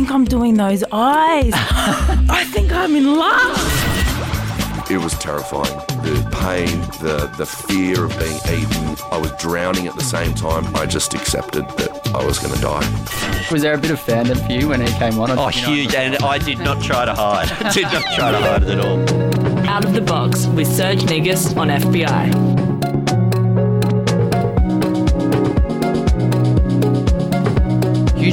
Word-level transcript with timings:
think 0.00 0.12
I'm 0.12 0.24
doing 0.24 0.54
those 0.54 0.82
eyes. 0.92 1.52
I 1.54 2.46
think 2.52 2.72
I'm 2.72 2.96
in 2.96 3.16
love. 3.16 4.90
It 4.90 4.96
was 4.96 5.12
terrifying. 5.18 5.76
The 6.02 6.26
pain, 6.32 6.80
the 7.02 7.30
the 7.36 7.44
fear 7.44 8.06
of 8.06 8.18
being 8.18 8.38
eaten. 8.48 8.96
I 9.12 9.18
was 9.18 9.30
drowning 9.32 9.86
at 9.88 9.94
the 9.96 10.02
same 10.02 10.32
time. 10.32 10.74
I 10.74 10.86
just 10.86 11.12
accepted 11.12 11.68
that 11.76 12.14
I 12.14 12.24
was 12.24 12.38
going 12.38 12.54
to 12.54 12.60
die. 12.62 13.50
Was 13.52 13.60
there 13.60 13.74
a 13.74 13.78
bit 13.78 13.90
of 13.90 14.00
fandom 14.00 14.38
for 14.46 14.52
you 14.52 14.68
when 14.68 14.80
he 14.80 14.90
came 14.94 15.18
on? 15.18 15.32
Oh, 15.32 15.48
huge! 15.48 15.94
And 15.94 16.16
I 16.24 16.38
did 16.38 16.60
not 16.60 16.82
try 16.82 17.04
to 17.04 17.14
hide. 17.14 17.48
did 17.74 17.82
not 17.82 18.04
try 18.16 18.32
to 18.32 18.38
hide 18.38 18.62
it 18.62 18.70
at 18.70 18.80
all. 18.80 19.68
Out 19.68 19.84
of 19.84 19.92
the 19.92 20.00
Box 20.00 20.46
with 20.46 20.66
Serge 20.66 21.04
Negus 21.04 21.54
on 21.58 21.68
FBI. 21.68 22.59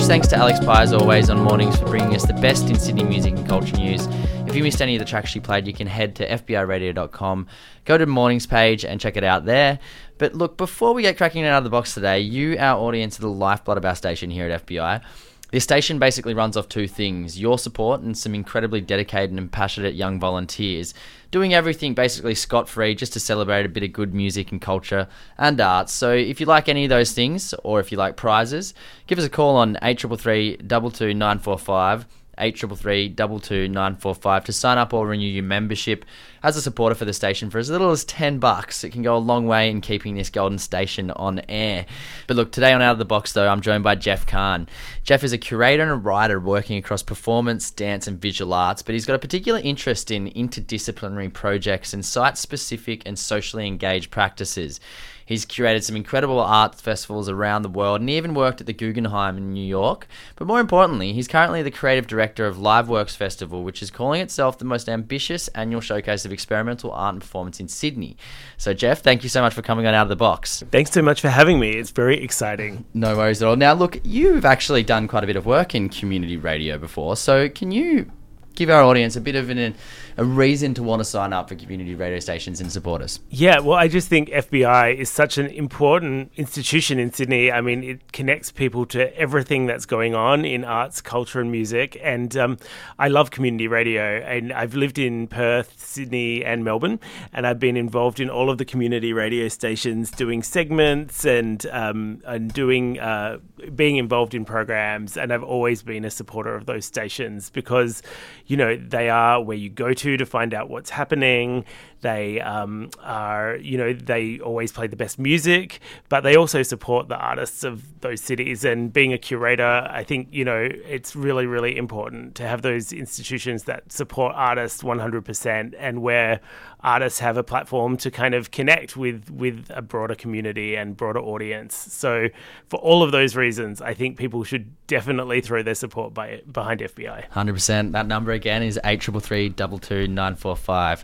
Thanks 0.08 0.30
to 0.30 0.38
Alex 0.38 0.58
Pye 0.64 0.84
as 0.84 0.94
always 0.94 1.30
on 1.30 1.38
mornings 1.42 1.78
for 1.78 1.86
bringing 1.86 2.16
us 2.16 2.26
the 2.26 2.32
best 2.34 2.70
in 2.70 2.80
Sydney 2.80 3.04
music 3.04 3.36
and 3.36 3.46
culture 3.46 3.76
news. 3.76 4.08
If 4.48 4.56
you 4.56 4.64
missed 4.64 4.82
any 4.82 4.96
of 4.96 5.00
the 5.00 5.06
tracks 5.06 5.30
she 5.30 5.42
played, 5.42 5.68
you 5.68 5.74
can 5.74 5.86
head 5.86 6.16
to 6.16 6.30
FBIRadio.com, 6.30 7.48
go 7.84 7.98
to 7.98 8.06
mornings 8.06 8.48
page 8.48 8.86
and 8.86 9.02
check 9.02 9.18
it 9.18 9.26
out 9.26 9.44
there. 9.44 9.80
But 10.18 10.34
look, 10.34 10.56
before 10.56 10.94
we 10.94 11.02
get 11.02 11.18
cracking 11.18 11.44
out 11.44 11.58
of 11.58 11.66
the 11.66 11.70
box 11.70 11.94
today, 11.94 12.22
you, 12.22 12.58
our 12.58 12.80
audience, 12.80 13.20
are 13.20 13.24
the 13.24 13.28
lifeblood 13.28 13.78
of 13.78 13.84
our 13.84 13.96
station 13.96 14.32
here 14.32 14.50
at 14.50 14.66
FBI. 14.66 15.04
This 15.52 15.64
station 15.64 15.98
basically 15.98 16.34
runs 16.34 16.58
off 16.58 16.68
two 16.68 16.88
things 16.88 17.40
your 17.40 17.58
support 17.58 18.02
and 18.02 18.18
some 18.18 18.36
incredibly 18.36 18.82
dedicated 18.82 19.38
and 19.38 19.52
passionate 19.52 19.96
young 19.96 20.20
volunteers 20.20 20.94
doing 21.32 21.54
everything 21.54 21.94
basically 21.94 22.36
scot 22.36 22.68
free 22.68 22.96
just 22.96 23.14
to 23.14 23.20
celebrate 23.20 23.66
a 23.66 23.70
bit 23.70 23.84
of 23.84 23.94
good 23.94 24.14
music 24.14 24.52
and 24.52 24.62
culture 24.62 25.08
and 25.38 25.60
arts. 25.62 25.94
So 25.94 26.12
if 26.12 26.40
you 26.40 26.46
like 26.46 26.68
any 26.68 26.84
of 26.84 26.90
those 26.90 27.14
things 27.14 27.54
or 27.64 27.80
if 27.80 27.92
you 27.92 27.98
like 27.98 28.18
prizes, 28.18 28.74
give 29.08 29.18
us 29.20 29.26
a 29.26 29.30
call 29.30 29.56
on 29.56 29.78
8333 29.82 30.58
22945 30.58 32.06
833 32.38 33.16
to 33.16 34.54
sign 34.54 34.78
up 34.78 34.94
or 34.94 35.08
renew 35.08 35.28
your 35.28 35.44
membership 35.44 36.06
as 36.44 36.56
a 36.56 36.62
supporter 36.62 36.96
for 36.96 37.06
the 37.06 37.14
station 37.14 37.50
for 37.50 37.58
as 37.58 37.70
little 37.70 37.92
as 37.92 38.06
10 38.06 38.40
bucks. 38.40 38.84
It 38.84 38.92
can 38.92 39.02
go 39.02 39.16
a 39.16 39.20
long 39.20 39.48
way 39.48 39.70
in 39.70 39.82
keeping 39.82 40.16
this 40.16 40.30
golden 40.30 40.60
station 40.60 41.12
on 41.12 41.42
air. 41.50 41.86
But 42.28 42.38
look, 42.38 42.52
today 42.52 42.74
on 42.74 42.82
Out 42.82 42.94
of 42.94 43.00
the 43.00 43.06
Box 43.06 43.34
though, 43.34 43.48
I'm 43.48 43.62
joined 43.62 43.84
by 43.84 43.96
Jeff 43.96 44.26
Khan. 44.26 44.70
Jeff 45.04 45.24
is 45.24 45.34
a 45.34 45.38
curator 45.38 45.84
and 45.84 45.92
a 45.92 45.96
writer 45.96 46.40
working 46.40 46.78
across 46.78 47.04
performance, 47.04 47.72
dance 47.72 48.08
and 48.08 48.22
visual 48.22 48.54
arts, 48.54 48.82
but 48.82 48.94
he's 48.94 49.06
got 49.06 49.16
a 49.16 49.20
particular 49.20 49.60
interest 49.60 50.12
in 50.12 50.30
interdisciplinary 50.32 51.34
projects 51.34 51.94
and 51.94 52.06
site-specific 52.06 53.04
and 53.06 53.18
socially 53.18 53.68
engaged 53.68 54.12
practices. 54.12 54.80
He's 55.28 55.46
curated 55.46 55.84
some 55.84 55.98
incredible 55.98 56.40
art 56.40 56.76
festivals 56.76 57.28
around 57.28 57.64
the 57.64 57.70
world 57.70 58.00
and 58.00 58.10
he 58.10 58.16
even 58.16 58.34
worked 58.34 58.62
at 58.62 58.66
the 58.66 58.72
Guggenheim 58.72 59.36
in 59.36 59.52
New 59.52 59.66
York. 59.66 60.08
But 60.38 60.48
more 60.48 60.62
importantly, 60.62 61.12
he's 61.12 61.28
currently 61.28 61.62
the 61.62 61.70
creative 61.70 62.08
director 62.08 62.48
of 62.48 62.56
LiveWorks 62.56 63.18
Festival, 63.18 63.66
which 63.66 63.84
is 63.84 63.92
calling 63.92 64.22
itself 64.22 64.58
the 64.58 64.64
most 64.64 64.88
ambitious 64.88 65.50
annual 65.50 65.82
showcase 65.82 66.24
of 66.24 66.32
experimental 66.32 66.94
art 66.94 67.16
and 67.16 67.22
performance 67.22 67.60
in 67.60 67.68
Sydney. 67.68 68.16
So, 68.56 68.74
Jeff, 68.74 69.02
thank 69.02 69.22
you 69.22 69.30
so 69.30 69.42
much 69.42 69.54
for 69.54 69.62
coming 69.62 69.86
on 69.86 69.94
Out 69.94 70.04
of 70.04 70.10
the 70.10 70.16
Box. 70.16 70.64
Thanks 70.72 70.92
so 70.92 71.02
much 71.02 71.20
for 71.20 71.30
having 71.30 71.60
me. 71.60 71.72
It's 71.72 71.92
very 71.92 72.24
exciting. 72.24 72.86
No 72.94 73.18
worries 73.18 73.42
at 73.42 73.50
all. 73.50 73.58
Now, 73.58 73.74
look, 73.74 74.00
you've 74.06 74.46
actually 74.46 74.84
done 74.84 75.10
quite 75.10 75.26
a 75.26 75.28
bit 75.28 75.36
of 75.36 75.46
work 75.46 75.76
in 75.76 75.90
community 75.90 76.38
radio 76.38 76.78
before. 76.78 77.18
So, 77.18 77.50
can 77.50 77.72
you 77.72 78.10
give 78.58 78.70
our 78.72 78.82
audience 78.82 79.16
a 79.16 79.22
bit 79.22 79.36
of 79.36 79.50
an 79.50 79.76
a 80.18 80.26
reason 80.26 80.74
to 80.74 80.82
want 80.82 81.00
to 81.00 81.06
sign 81.06 81.32
up 81.32 81.48
for 81.48 81.56
community 81.56 81.94
radio 81.94 82.20
stations 82.20 82.60
and 82.60 82.72
support 82.72 83.04
us. 83.04 83.20
Yeah, 83.30 83.60
well, 83.60 83.78
I 83.78 83.88
just 83.88 84.08
think 84.08 84.30
FBI 84.30 84.96
is 84.96 85.10
such 85.10 85.38
an 85.38 85.46
important 85.46 86.32
institution 86.36 86.98
in 86.98 87.14
Sydney. 87.14 87.52
I 87.52 87.62
mean, 87.62 87.84
it 87.84 88.12
connects 88.14 88.52
people 88.52 88.88
to 88.88 89.16
everything 89.16 89.68
that's 89.68 89.86
going 89.86 90.16
on 90.16 90.44
in 90.44 90.66
arts, 90.66 91.02
culture, 91.02 91.40
and 91.40 91.52
music. 91.52 92.00
And 92.02 92.36
um, 92.36 92.58
I 92.98 93.10
love 93.10 93.30
community 93.30 93.68
radio. 93.68 94.18
And 94.22 94.52
I've 94.52 94.74
lived 94.74 94.98
in 94.98 95.28
Perth, 95.28 95.76
Sydney, 95.78 96.44
and 96.44 96.64
Melbourne, 96.64 97.00
and 97.32 97.46
I've 97.46 97.60
been 97.60 97.78
involved 97.78 98.20
in 98.20 98.28
all 98.28 98.50
of 98.50 98.58
the 98.58 98.66
community 98.66 99.14
radio 99.14 99.48
stations, 99.50 100.10
doing 100.10 100.42
segments 100.42 101.26
and 101.26 101.64
um, 101.68 102.24
and 102.26 102.52
doing 102.52 103.00
uh, 103.00 103.38
being 103.76 103.98
involved 103.98 104.34
in 104.34 104.46
programs. 104.46 105.16
And 105.16 105.32
I've 105.32 105.44
always 105.44 105.84
been 105.84 106.06
a 106.06 106.12
supporter 106.12 106.56
of 106.56 106.66
those 106.66 106.86
stations 106.86 107.52
because, 107.52 108.02
you 108.48 108.58
know, 108.58 108.78
they 108.78 109.10
are 109.10 109.42
where 109.42 109.58
you 109.58 109.70
go 109.70 109.94
to 109.94 110.18
to 110.18 110.26
find 110.26 110.54
out 110.54 110.70
what's 110.70 110.90
happening. 110.90 111.66
They 112.02 112.40
um, 112.42 112.90
are, 113.02 113.58
you 113.58 113.78
know, 113.78 113.94
they 113.94 114.40
always 114.40 114.72
play 114.72 114.88
the 114.88 114.96
best 114.96 115.20
music, 115.20 115.80
but 116.10 116.22
they 116.22 116.36
also 116.36 116.64
support 116.64 117.08
the 117.10 117.18
artists 117.18 117.64
of 117.64 118.02
those 118.02 118.22
cities. 118.22 118.64
And 118.64 118.92
being 118.94 119.14
a 119.14 119.18
curator, 119.18 119.88
I 119.90 120.04
think, 120.04 120.30
you 120.32 120.46
know, 120.46 120.70
it's 120.88 121.16
really, 121.16 121.46
really 121.46 121.78
important 121.78 122.36
to 122.36 122.48
have 122.48 122.62
those 122.62 122.94
institutions 122.94 123.64
that 123.64 123.92
support 123.92 124.34
artists 124.36 124.84
100% 124.84 125.74
and 125.78 126.02
where 126.02 126.40
artists 126.82 127.20
have 127.20 127.38
a 127.38 127.44
platform 127.44 127.98
to 127.98 128.12
kind 128.12 128.36
of 128.36 128.52
connect 128.52 128.96
with 128.96 129.30
with 129.32 129.70
a 129.74 129.82
broader 129.82 130.16
community 130.16 130.76
and 130.76 130.96
broader 130.96 131.20
audience. 131.20 131.76
So 131.76 132.30
for 132.70 132.78
all 132.78 133.04
of 133.04 133.12
those 133.12 133.36
reasons, 133.36 133.82
I 133.82 133.94
think 133.94 134.18
people 134.18 134.44
should 134.44 134.72
definitely 134.88 135.42
throw 135.42 135.64
their 135.64 135.76
support 135.76 136.14
by, 136.14 136.42
behind 136.52 136.82
FBI. 136.82 137.30
100%. 137.32 137.92
That 137.92 138.08
number 138.08 138.32
again 138.32 138.64
is 138.64 138.80
8333 138.84 140.08
945 140.08 141.04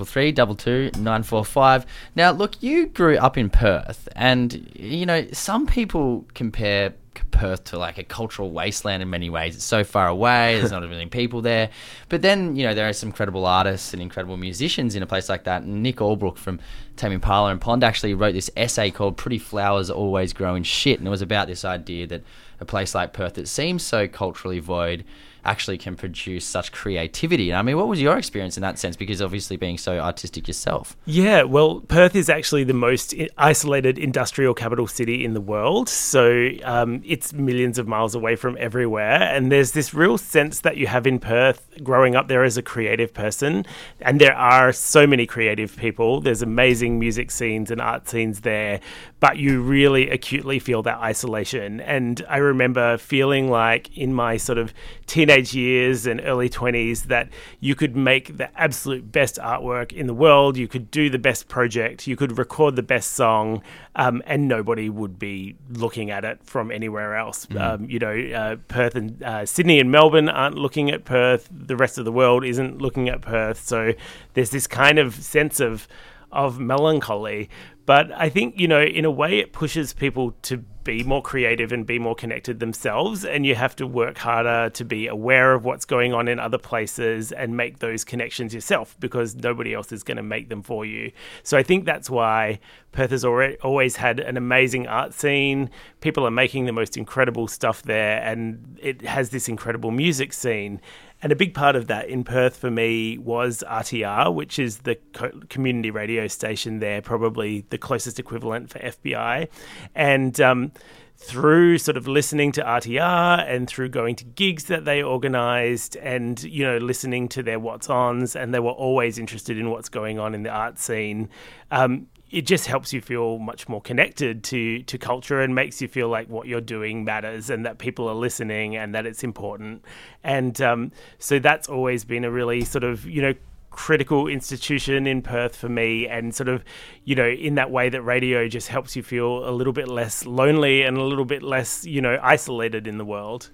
833 0.00 1.00
945 1.00 1.86
Now, 2.14 2.30
look, 2.30 2.62
you 2.62 2.86
grew 2.86 3.16
up 3.16 3.36
in 3.38 3.50
Perth 3.50 4.08
and 4.14 4.70
you 4.74 5.06
know, 5.06 5.26
some 5.32 5.66
people 5.66 6.24
compare 6.34 6.94
Perth 7.30 7.64
to 7.64 7.78
like 7.78 7.98
a 7.98 8.04
cultural 8.04 8.50
wasteland 8.52 9.02
in 9.02 9.10
many 9.10 9.28
ways. 9.28 9.56
It's 9.56 9.64
so 9.64 9.84
far 9.84 10.08
away. 10.08 10.58
There's 10.58 10.70
not 10.70 10.82
a 10.82 10.88
million 10.88 11.10
people 11.10 11.42
there. 11.42 11.70
But 12.08 12.22
then 12.22 12.56
you 12.56 12.62
know 12.62 12.74
there 12.74 12.88
are 12.88 12.92
some 12.92 13.08
incredible 13.08 13.44
artists 13.46 13.92
and 13.92 14.00
incredible 14.00 14.36
musicians 14.36 14.94
in 14.94 15.02
a 15.02 15.06
place 15.06 15.28
like 15.28 15.44
that. 15.44 15.66
Nick 15.66 15.96
Allbrook 15.96 16.36
from 16.38 16.60
Tame 16.96 17.12
Impala 17.12 17.50
and 17.50 17.60
Pond 17.60 17.84
actually 17.84 18.14
wrote 18.14 18.32
this 18.32 18.50
essay 18.56 18.90
called 18.90 19.16
"Pretty 19.16 19.38
Flowers 19.38 19.90
Always 19.90 20.32
Grow 20.32 20.54
in 20.54 20.62
Shit," 20.62 20.98
and 20.98 21.06
it 21.06 21.10
was 21.10 21.22
about 21.22 21.48
this 21.48 21.64
idea 21.64 22.06
that 22.06 22.22
a 22.60 22.64
place 22.64 22.94
like 22.94 23.12
Perth 23.12 23.34
that 23.34 23.48
seems 23.48 23.82
so 23.82 24.06
culturally 24.06 24.60
void 24.60 25.04
actually 25.44 25.78
can 25.78 25.96
produce 25.96 26.44
such 26.44 26.72
creativity. 26.72 27.50
And 27.50 27.58
I 27.58 27.62
mean, 27.62 27.76
what 27.76 27.88
was 27.88 28.00
your 28.00 28.16
experience 28.16 28.56
in 28.56 28.62
that 28.62 28.78
sense? 28.78 28.96
Because 28.96 29.20
obviously, 29.20 29.56
being 29.56 29.78
so 29.78 29.98
artistic 29.98 30.46
yourself. 30.48 30.96
Yeah, 31.04 31.42
well, 31.42 31.80
Perth 31.80 32.14
is 32.14 32.28
actually 32.28 32.64
the 32.64 32.74
most 32.74 33.14
isolated 33.38 33.98
industrial 33.98 34.54
capital 34.54 34.86
city 34.86 35.24
in 35.24 35.34
the 35.34 35.40
world. 35.40 35.88
So 35.88 36.48
um, 36.64 37.02
it's 37.04 37.32
millions 37.32 37.78
of 37.78 37.88
miles 37.88 38.14
away 38.14 38.36
from 38.36 38.56
everywhere. 38.58 39.22
And 39.22 39.50
there's 39.50 39.72
this 39.72 39.94
real 39.94 40.18
sense 40.18 40.60
that 40.60 40.76
you 40.76 40.86
have 40.86 41.06
in 41.06 41.18
Perth 41.18 41.68
growing 41.82 42.16
up 42.16 42.28
there 42.28 42.44
as 42.44 42.56
a 42.56 42.62
creative 42.62 43.12
person. 43.12 43.66
And 44.00 44.20
there 44.20 44.34
are 44.34 44.72
so 44.72 45.06
many 45.06 45.26
creative 45.26 45.76
people. 45.76 46.20
There's 46.20 46.42
amazing 46.42 46.98
music 46.98 47.30
scenes 47.30 47.70
and 47.70 47.80
art 47.80 48.08
scenes 48.08 48.40
there. 48.40 48.80
But 49.22 49.36
you 49.36 49.62
really 49.62 50.10
acutely 50.10 50.58
feel 50.58 50.82
that 50.82 50.98
isolation. 50.98 51.80
And 51.80 52.26
I 52.28 52.38
remember 52.38 52.98
feeling 52.98 53.48
like 53.48 53.96
in 53.96 54.12
my 54.12 54.36
sort 54.36 54.58
of 54.58 54.74
teenage 55.06 55.54
years 55.54 56.08
and 56.08 56.20
early 56.24 56.48
20s 56.50 57.04
that 57.04 57.28
you 57.60 57.76
could 57.76 57.94
make 57.94 58.36
the 58.36 58.50
absolute 58.60 59.12
best 59.12 59.36
artwork 59.36 59.92
in 59.92 60.08
the 60.08 60.12
world, 60.12 60.56
you 60.56 60.66
could 60.66 60.90
do 60.90 61.08
the 61.08 61.20
best 61.20 61.46
project, 61.46 62.08
you 62.08 62.16
could 62.16 62.36
record 62.36 62.74
the 62.74 62.82
best 62.82 63.12
song, 63.12 63.62
um, 63.94 64.24
and 64.26 64.48
nobody 64.48 64.88
would 64.88 65.20
be 65.20 65.54
looking 65.70 66.10
at 66.10 66.24
it 66.24 66.42
from 66.42 66.72
anywhere 66.72 67.14
else. 67.14 67.46
Mm. 67.46 67.60
Um, 67.60 67.84
you 67.88 68.00
know, 68.00 68.36
uh, 68.36 68.56
Perth 68.66 68.96
and 68.96 69.22
uh, 69.22 69.46
Sydney 69.46 69.78
and 69.78 69.92
Melbourne 69.92 70.30
aren't 70.30 70.56
looking 70.56 70.90
at 70.90 71.04
Perth, 71.04 71.48
the 71.52 71.76
rest 71.76 71.96
of 71.96 72.04
the 72.04 72.10
world 72.10 72.44
isn't 72.44 72.82
looking 72.82 73.08
at 73.08 73.20
Perth. 73.20 73.64
So 73.64 73.92
there's 74.34 74.50
this 74.50 74.66
kind 74.66 74.98
of 74.98 75.14
sense 75.14 75.60
of 75.60 75.86
of 76.32 76.58
melancholy. 76.58 77.48
But 77.84 78.12
I 78.12 78.28
think, 78.28 78.58
you 78.58 78.68
know, 78.68 78.82
in 78.82 79.04
a 79.04 79.10
way, 79.10 79.38
it 79.38 79.52
pushes 79.52 79.92
people 79.92 80.34
to 80.42 80.58
be 80.84 81.02
more 81.04 81.22
creative 81.22 81.72
and 81.72 81.86
be 81.86 81.98
more 81.98 82.14
connected 82.14 82.60
themselves. 82.60 83.24
And 83.24 83.44
you 83.44 83.54
have 83.54 83.74
to 83.76 83.86
work 83.86 84.18
harder 84.18 84.70
to 84.70 84.84
be 84.84 85.06
aware 85.06 85.54
of 85.54 85.64
what's 85.64 85.84
going 85.84 86.12
on 86.12 86.28
in 86.28 86.38
other 86.38 86.58
places 86.58 87.32
and 87.32 87.56
make 87.56 87.78
those 87.78 88.04
connections 88.04 88.54
yourself 88.54 88.96
because 89.00 89.34
nobody 89.34 89.74
else 89.74 89.92
is 89.92 90.02
going 90.02 90.16
to 90.16 90.22
make 90.22 90.48
them 90.48 90.62
for 90.62 90.84
you. 90.84 91.12
So 91.42 91.56
I 91.56 91.62
think 91.62 91.84
that's 91.84 92.08
why 92.08 92.60
Perth 92.92 93.10
has 93.10 93.24
already, 93.24 93.56
always 93.58 93.96
had 93.96 94.20
an 94.20 94.36
amazing 94.36 94.86
art 94.86 95.12
scene. 95.14 95.70
People 96.00 96.26
are 96.26 96.30
making 96.30 96.66
the 96.66 96.72
most 96.72 96.96
incredible 96.96 97.48
stuff 97.48 97.82
there, 97.82 98.22
and 98.22 98.78
it 98.80 99.02
has 99.02 99.30
this 99.30 99.48
incredible 99.48 99.90
music 99.90 100.32
scene. 100.32 100.80
And 101.22 101.30
a 101.30 101.36
big 101.36 101.54
part 101.54 101.76
of 101.76 101.86
that 101.86 102.08
in 102.08 102.24
Perth 102.24 102.56
for 102.56 102.70
me 102.70 103.16
was 103.16 103.62
RTR, 103.68 104.34
which 104.34 104.58
is 104.58 104.78
the 104.78 104.96
co- 105.12 105.40
community 105.48 105.90
radio 105.90 106.26
station 106.26 106.80
there, 106.80 107.00
probably 107.00 107.64
the 107.70 107.78
closest 107.78 108.18
equivalent 108.18 108.70
for 108.70 108.80
FBI. 108.80 109.48
And 109.94 110.40
um, 110.40 110.72
through 111.16 111.78
sort 111.78 111.96
of 111.96 112.08
listening 112.08 112.50
to 112.50 112.62
RTR 112.62 113.48
and 113.48 113.68
through 113.68 113.90
going 113.90 114.16
to 114.16 114.24
gigs 114.24 114.64
that 114.64 114.84
they 114.84 115.00
organized 115.00 115.96
and, 115.96 116.42
you 116.42 116.64
know, 116.64 116.78
listening 116.78 117.28
to 117.28 117.42
their 117.44 117.60
what's 117.60 117.88
ons, 117.88 118.34
and 118.34 118.52
they 118.52 118.58
were 118.58 118.72
always 118.72 119.16
interested 119.16 119.56
in 119.56 119.70
what's 119.70 119.88
going 119.88 120.18
on 120.18 120.34
in 120.34 120.42
the 120.42 120.50
art 120.50 120.80
scene. 120.80 121.28
Um, 121.70 122.08
it 122.32 122.46
just 122.46 122.66
helps 122.66 122.92
you 122.92 123.00
feel 123.00 123.38
much 123.38 123.68
more 123.68 123.80
connected 123.80 124.42
to 124.44 124.82
to 124.84 124.98
culture 124.98 125.40
and 125.40 125.54
makes 125.54 125.80
you 125.80 125.86
feel 125.86 126.08
like 126.08 126.28
what 126.28 126.48
you're 126.48 126.60
doing 126.60 127.04
matters 127.04 127.50
and 127.50 127.64
that 127.66 127.78
people 127.78 128.08
are 128.08 128.14
listening 128.14 128.74
and 128.74 128.94
that 128.94 129.06
it's 129.06 129.22
important. 129.22 129.84
And 130.24 130.60
um, 130.60 130.92
so 131.18 131.38
that's 131.38 131.68
always 131.68 132.04
been 132.04 132.24
a 132.24 132.30
really 132.30 132.64
sort 132.64 132.84
of 132.84 133.04
you 133.06 133.22
know 133.22 133.34
critical 133.72 134.28
institution 134.28 135.06
in 135.06 135.22
Perth 135.22 135.56
for 135.56 135.68
me, 135.68 136.06
and 136.06 136.34
sort 136.34 136.48
of, 136.48 136.62
you 137.04 137.14
know, 137.14 137.28
in 137.28 137.54
that 137.56 137.70
way 137.70 137.88
that 137.88 138.02
radio 138.02 138.46
just 138.46 138.68
helps 138.68 138.94
you 138.94 139.02
feel 139.02 139.48
a 139.48 139.50
little 139.50 139.72
bit 139.72 139.88
less 139.88 140.26
lonely 140.26 140.82
and 140.82 140.96
a 140.98 141.02
little 141.02 141.24
bit 141.24 141.42
less, 141.42 141.84
you 141.84 142.00
know, 142.00 142.18
isolated 142.22 142.86
in 142.86 142.98
the 142.98 143.04
world. 143.04 143.50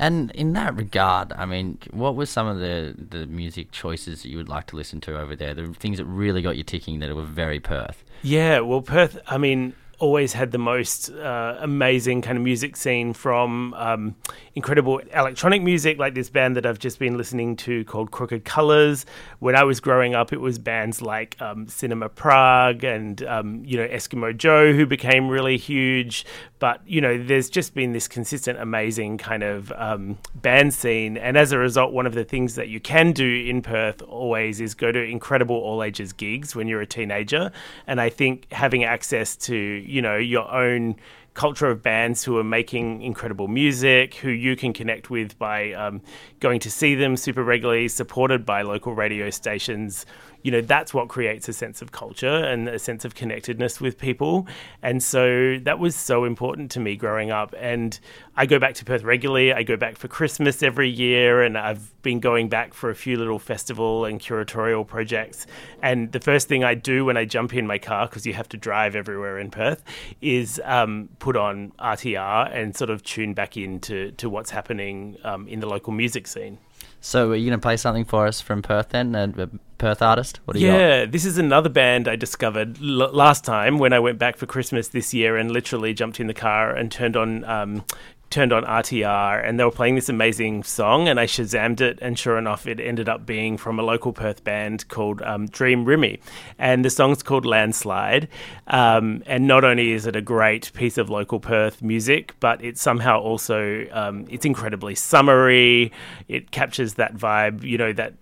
And 0.00 0.30
in 0.30 0.54
that 0.54 0.74
regard, 0.76 1.30
I 1.34 1.44
mean, 1.44 1.76
what 1.90 2.16
were 2.16 2.24
some 2.24 2.46
of 2.46 2.58
the, 2.58 2.94
the 2.96 3.26
music 3.26 3.70
choices 3.70 4.22
that 4.22 4.30
you 4.30 4.38
would 4.38 4.48
like 4.48 4.66
to 4.68 4.76
listen 4.76 4.98
to 5.02 5.20
over 5.20 5.36
there? 5.36 5.52
The 5.52 5.74
things 5.74 5.98
that 5.98 6.06
really 6.06 6.40
got 6.40 6.56
you 6.56 6.62
ticking 6.62 7.00
that 7.00 7.14
were 7.14 7.22
very 7.22 7.60
Perth? 7.60 8.02
Yeah, 8.22 8.60
well, 8.60 8.80
Perth, 8.80 9.18
I 9.26 9.36
mean, 9.36 9.74
always 10.00 10.32
had 10.32 10.50
the 10.50 10.58
most 10.58 11.10
uh, 11.10 11.56
amazing 11.60 12.22
kind 12.22 12.36
of 12.38 12.42
music 12.42 12.74
scene 12.74 13.12
from 13.12 13.74
um, 13.74 14.16
incredible 14.54 14.98
electronic 15.14 15.62
music, 15.62 15.98
like 15.98 16.14
this 16.14 16.30
band 16.30 16.56
that 16.56 16.66
I've 16.66 16.78
just 16.78 16.98
been 16.98 17.16
listening 17.16 17.54
to 17.56 17.84
called 17.84 18.10
Crooked 18.10 18.44
Colours. 18.44 19.06
When 19.38 19.54
I 19.54 19.62
was 19.62 19.78
growing 19.78 20.14
up, 20.14 20.32
it 20.32 20.40
was 20.40 20.58
bands 20.58 21.02
like 21.02 21.40
um, 21.40 21.68
Cinema 21.68 22.08
Prague 22.08 22.82
and, 22.82 23.22
um, 23.24 23.62
you 23.64 23.76
know, 23.76 23.86
Eskimo 23.86 24.36
Joe, 24.36 24.72
who 24.72 24.86
became 24.86 25.28
really 25.28 25.58
huge. 25.58 26.24
But, 26.58 26.80
you 26.86 27.00
know, 27.00 27.22
there's 27.22 27.48
just 27.48 27.74
been 27.74 27.92
this 27.92 28.08
consistent, 28.08 28.58
amazing 28.58 29.18
kind 29.18 29.42
of 29.42 29.72
um, 29.76 30.18
band 30.34 30.74
scene. 30.74 31.16
And 31.16 31.36
as 31.36 31.52
a 31.52 31.58
result, 31.58 31.92
one 31.92 32.06
of 32.06 32.14
the 32.14 32.24
things 32.24 32.54
that 32.56 32.68
you 32.68 32.80
can 32.80 33.12
do 33.12 33.44
in 33.46 33.62
Perth 33.62 34.02
always 34.02 34.60
is 34.60 34.74
go 34.74 34.92
to 34.92 35.02
incredible 35.02 35.56
all 35.56 35.82
ages 35.82 36.12
gigs 36.12 36.56
when 36.56 36.68
you're 36.68 36.80
a 36.80 36.86
teenager. 36.86 37.50
And 37.86 38.00
I 38.00 38.08
think 38.08 38.50
having 38.52 38.84
access 38.84 39.36
to, 39.36 39.54
you 39.90 40.00
know, 40.00 40.16
your 40.16 40.50
own 40.50 40.96
culture 41.34 41.70
of 41.70 41.82
bands 41.82 42.24
who 42.24 42.36
are 42.38 42.44
making 42.44 43.02
incredible 43.02 43.48
music, 43.48 44.14
who 44.16 44.30
you 44.30 44.56
can 44.56 44.72
connect 44.72 45.10
with 45.10 45.38
by 45.38 45.72
um, 45.72 46.00
going 46.40 46.60
to 46.60 46.70
see 46.70 46.94
them 46.94 47.16
super 47.16 47.44
regularly, 47.44 47.88
supported 47.88 48.44
by 48.44 48.62
local 48.62 48.94
radio 48.94 49.30
stations. 49.30 50.06
You 50.42 50.50
know, 50.52 50.60
that's 50.60 50.94
what 50.94 51.08
creates 51.08 51.48
a 51.48 51.52
sense 51.52 51.82
of 51.82 51.92
culture 51.92 52.28
and 52.28 52.68
a 52.68 52.78
sense 52.78 53.04
of 53.04 53.14
connectedness 53.14 53.80
with 53.80 53.98
people. 53.98 54.46
And 54.82 55.02
so 55.02 55.58
that 55.62 55.78
was 55.78 55.94
so 55.94 56.24
important 56.24 56.70
to 56.72 56.80
me 56.80 56.96
growing 56.96 57.30
up. 57.30 57.54
And 57.58 57.98
I 58.36 58.46
go 58.46 58.58
back 58.58 58.74
to 58.76 58.84
Perth 58.84 59.02
regularly. 59.02 59.52
I 59.52 59.62
go 59.62 59.76
back 59.76 59.96
for 59.96 60.08
Christmas 60.08 60.62
every 60.62 60.88
year, 60.88 61.42
and 61.42 61.58
I've 61.58 61.92
been 62.02 62.20
going 62.20 62.48
back 62.48 62.72
for 62.72 62.90
a 62.90 62.94
few 62.94 63.16
little 63.16 63.38
festival 63.38 64.04
and 64.04 64.20
curatorial 64.20 64.86
projects. 64.86 65.46
And 65.82 66.12
the 66.12 66.20
first 66.20 66.48
thing 66.48 66.64
I 66.64 66.74
do 66.74 67.04
when 67.04 67.16
I 67.16 67.24
jump 67.24 67.54
in 67.54 67.66
my 67.66 67.78
car, 67.78 68.06
because 68.06 68.24
you 68.26 68.32
have 68.32 68.48
to 68.50 68.56
drive 68.56 68.96
everywhere 68.96 69.38
in 69.38 69.50
Perth, 69.50 69.82
is 70.20 70.60
um, 70.64 71.08
put 71.18 71.36
on 71.36 71.72
RTR 71.78 72.54
and 72.54 72.76
sort 72.76 72.90
of 72.90 73.02
tune 73.02 73.34
back 73.34 73.56
into 73.56 74.12
to 74.12 74.30
what's 74.30 74.50
happening 74.50 75.16
um, 75.24 75.46
in 75.48 75.60
the 75.60 75.66
local 75.66 75.92
music 75.92 76.26
scene. 76.26 76.58
So, 77.00 77.30
are 77.30 77.36
you 77.36 77.48
going 77.48 77.58
to 77.58 77.62
play 77.62 77.76
something 77.76 78.04
for 78.04 78.26
us 78.26 78.40
from 78.40 78.62
Perth 78.62 78.90
then? 78.90 79.14
A, 79.14 79.48
Perth 79.78 80.02
artist? 80.02 80.40
What 80.44 80.54
do 80.54 80.60
you 80.60 80.66
yeah, 80.66 81.04
got? 81.04 81.12
this 81.12 81.24
is 81.24 81.38
another 81.38 81.70
band 81.70 82.06
I 82.06 82.16
discovered 82.16 82.78
l- 82.82 83.10
last 83.12 83.44
time 83.44 83.78
when 83.78 83.94
I 83.94 83.98
went 83.98 84.18
back 84.18 84.36
for 84.36 84.44
Christmas 84.44 84.88
this 84.88 85.14
year 85.14 85.38
and 85.38 85.50
literally 85.50 85.94
jumped 85.94 86.20
in 86.20 86.26
the 86.26 86.34
car 86.34 86.70
and 86.76 86.92
turned 86.92 87.16
on 87.16 87.44
um, 87.44 87.84
turned 88.30 88.52
on 88.52 88.64
RTR 88.64 89.44
and 89.46 89.58
they 89.58 89.64
were 89.64 89.70
playing 89.70 89.96
this 89.96 90.08
amazing 90.08 90.62
song 90.62 91.08
and 91.08 91.18
I 91.18 91.26
shazammed 91.26 91.80
it. 91.80 91.98
And 92.00 92.18
sure 92.18 92.38
enough 92.38 92.66
it 92.66 92.80
ended 92.80 93.08
up 93.08 93.26
being 93.26 93.56
from 93.56 93.78
a 93.78 93.82
local 93.82 94.12
Perth 94.12 94.44
band 94.44 94.88
called 94.88 95.20
um, 95.22 95.46
Dream 95.48 95.84
Rimy 95.84 96.20
and 96.58 96.84
the 96.84 96.90
song's 96.90 97.22
called 97.22 97.44
Landslide. 97.44 98.28
Um, 98.68 99.22
and 99.26 99.46
not 99.46 99.64
only 99.64 99.92
is 99.92 100.06
it 100.06 100.16
a 100.16 100.22
great 100.22 100.72
piece 100.72 100.96
of 100.96 101.10
local 101.10 101.40
Perth 101.40 101.82
music 101.82 102.34
but 102.40 102.62
it's 102.64 102.80
somehow 102.80 103.20
also 103.20 103.86
um, 103.92 104.26
it's 104.30 104.44
incredibly 104.44 104.94
summery. 104.94 105.92
It 106.28 106.50
captures 106.50 106.94
that 106.94 107.14
vibe 107.16 107.64
you 107.64 107.78
know 107.78 107.92
that 107.92 108.14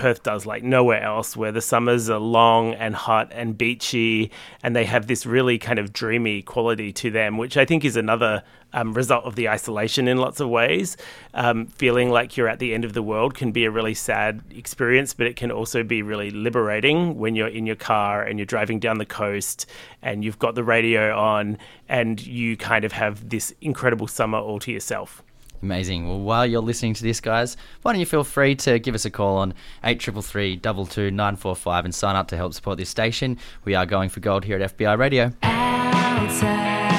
Perth 0.00 0.22
does 0.22 0.46
like 0.46 0.62
nowhere 0.62 1.02
else, 1.02 1.36
where 1.36 1.52
the 1.52 1.60
summers 1.60 2.08
are 2.08 2.18
long 2.18 2.72
and 2.72 2.94
hot 2.94 3.30
and 3.32 3.58
beachy, 3.58 4.30
and 4.62 4.74
they 4.74 4.86
have 4.86 5.08
this 5.08 5.26
really 5.26 5.58
kind 5.58 5.78
of 5.78 5.92
dreamy 5.92 6.40
quality 6.40 6.90
to 6.94 7.10
them, 7.10 7.36
which 7.36 7.58
I 7.58 7.66
think 7.66 7.84
is 7.84 7.96
another 7.96 8.42
um, 8.72 8.94
result 8.94 9.26
of 9.26 9.36
the 9.36 9.50
isolation 9.50 10.08
in 10.08 10.16
lots 10.16 10.40
of 10.40 10.48
ways. 10.48 10.96
Um, 11.34 11.66
feeling 11.66 12.08
like 12.08 12.38
you're 12.38 12.48
at 12.48 12.60
the 12.60 12.72
end 12.72 12.86
of 12.86 12.94
the 12.94 13.02
world 13.02 13.34
can 13.34 13.52
be 13.52 13.66
a 13.66 13.70
really 13.70 13.92
sad 13.92 14.40
experience, 14.50 15.12
but 15.12 15.26
it 15.26 15.36
can 15.36 15.50
also 15.50 15.82
be 15.82 16.00
really 16.00 16.30
liberating 16.30 17.18
when 17.18 17.34
you're 17.34 17.48
in 17.48 17.66
your 17.66 17.76
car 17.76 18.22
and 18.22 18.38
you're 18.38 18.46
driving 18.46 18.78
down 18.78 18.96
the 18.96 19.04
coast 19.04 19.66
and 20.00 20.24
you've 20.24 20.38
got 20.38 20.54
the 20.54 20.64
radio 20.64 21.14
on 21.14 21.58
and 21.90 22.26
you 22.26 22.56
kind 22.56 22.86
of 22.86 22.92
have 22.92 23.28
this 23.28 23.52
incredible 23.60 24.06
summer 24.06 24.38
all 24.38 24.60
to 24.60 24.72
yourself. 24.72 25.22
Amazing. 25.62 26.08
Well, 26.08 26.20
while 26.20 26.46
you're 26.46 26.62
listening 26.62 26.94
to 26.94 27.02
this, 27.02 27.20
guys, 27.20 27.56
why 27.82 27.92
don't 27.92 28.00
you 28.00 28.06
feel 28.06 28.24
free 28.24 28.54
to 28.56 28.78
give 28.78 28.94
us 28.94 29.04
a 29.04 29.10
call 29.10 29.36
on 29.38 29.52
8333 29.84 30.56
22945 30.56 31.84
and 31.84 31.94
sign 31.94 32.16
up 32.16 32.28
to 32.28 32.36
help 32.36 32.54
support 32.54 32.78
this 32.78 32.88
station. 32.88 33.38
We 33.64 33.74
are 33.74 33.86
going 33.86 34.08
for 34.08 34.20
gold 34.20 34.44
here 34.44 34.58
at 34.60 34.76
FBI 34.76 34.96
Radio. 34.96 35.32
Outside 35.42 36.89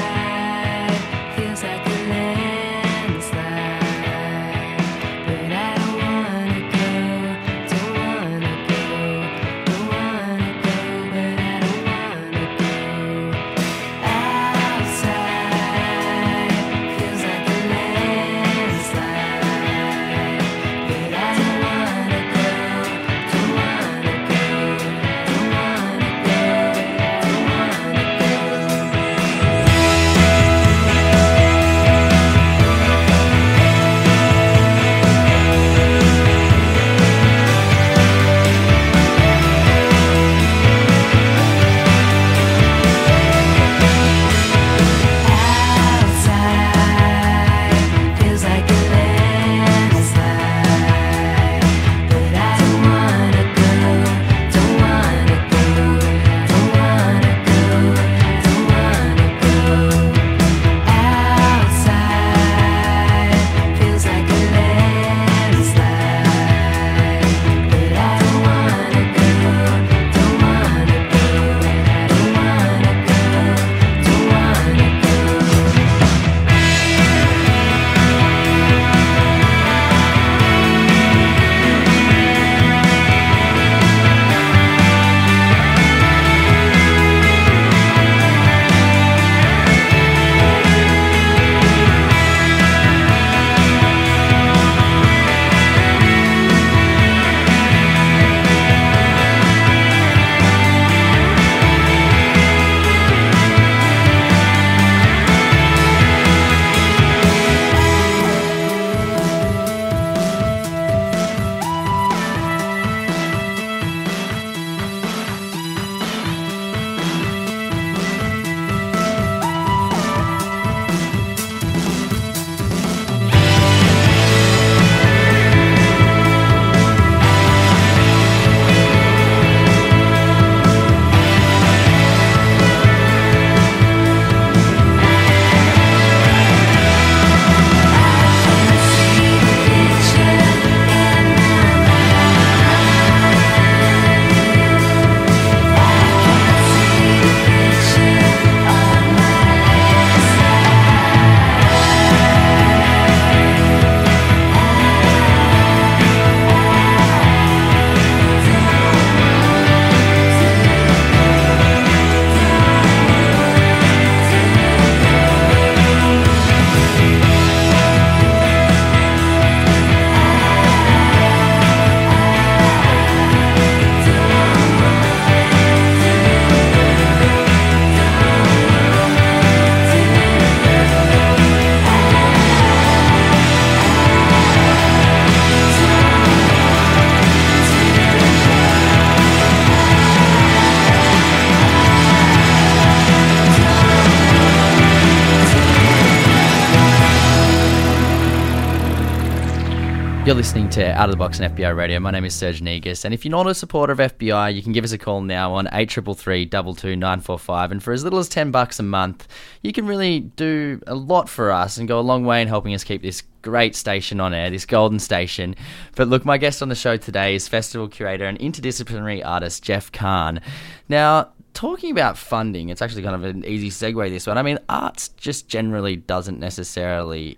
You're 200.32 200.38
listening 200.38 200.70
to 200.70 200.98
Out 200.98 201.10
of 201.10 201.12
the 201.12 201.18
Box 201.18 201.42
on 201.42 201.52
FBI 201.52 201.76
Radio. 201.76 202.00
My 202.00 202.10
name 202.10 202.24
is 202.24 202.34
Serge 202.34 202.62
Negus, 202.62 203.04
and 203.04 203.14
if 203.14 203.26
you're 203.26 203.32
not 203.34 203.48
a 203.48 203.54
supporter 203.54 203.92
of 203.92 204.00
FBI, 204.00 204.56
you 204.56 204.64
can 204.64 204.72
give 204.72 204.86
us 204.86 204.94
a 204.94 204.98
call 204.98 205.20
now 205.20 205.54
on 205.54 205.68
eight 205.74 205.90
triple 205.90 206.14
three 206.14 206.46
double 206.46 206.74
two 206.74 206.96
nine 206.96 207.20
four 207.20 207.38
five. 207.38 207.70
And 207.70 207.84
for 207.84 207.92
as 207.92 208.06
little 208.06 208.18
as 208.18 208.30
ten 208.30 208.50
bucks 208.50 208.80
a 208.80 208.84
month, 208.84 209.28
you 209.62 209.74
can 209.74 209.86
really 209.86 210.22
do 210.22 210.80
a 210.88 210.96
lot 210.96 211.28
for 211.28 211.52
us 211.52 211.78
and 211.78 211.86
go 211.86 212.00
a 212.00 212.02
long 212.02 212.24
way 212.24 212.42
in 212.42 212.48
helping 212.48 212.74
us 212.74 212.86
keep 212.86 213.02
this 213.02 213.24
great 213.42 213.76
station 213.76 214.22
on 214.22 214.34
air, 214.34 214.50
this 214.50 214.66
golden 214.66 215.00
station. 215.00 215.54
But 215.98 216.08
look, 216.08 216.24
my 216.24 216.38
guest 216.38 216.62
on 216.62 216.70
the 216.70 216.76
show 216.76 216.96
today 216.96 217.36
is 217.36 217.50
festival 217.50 217.90
curator 217.90 218.24
and 218.24 218.40
interdisciplinary 218.40 219.26
artist 219.26 219.64
Jeff 219.64 219.92
Khan. 219.92 220.40
Now, 220.88 221.34
talking 221.54 221.92
about 221.92 222.18
funding, 222.18 222.70
it's 222.70 222.82
actually 222.82 223.04
kind 223.04 223.16
of 223.16 223.26
an 223.26 223.44
easy 223.44 223.70
segue. 223.70 224.10
This 224.10 224.28
one, 224.28 224.38
I 224.38 224.44
mean, 224.44 224.60
arts 224.70 225.10
just 225.10 225.50
generally 225.50 225.98
doesn't 225.98 226.40
necessarily 226.40 227.38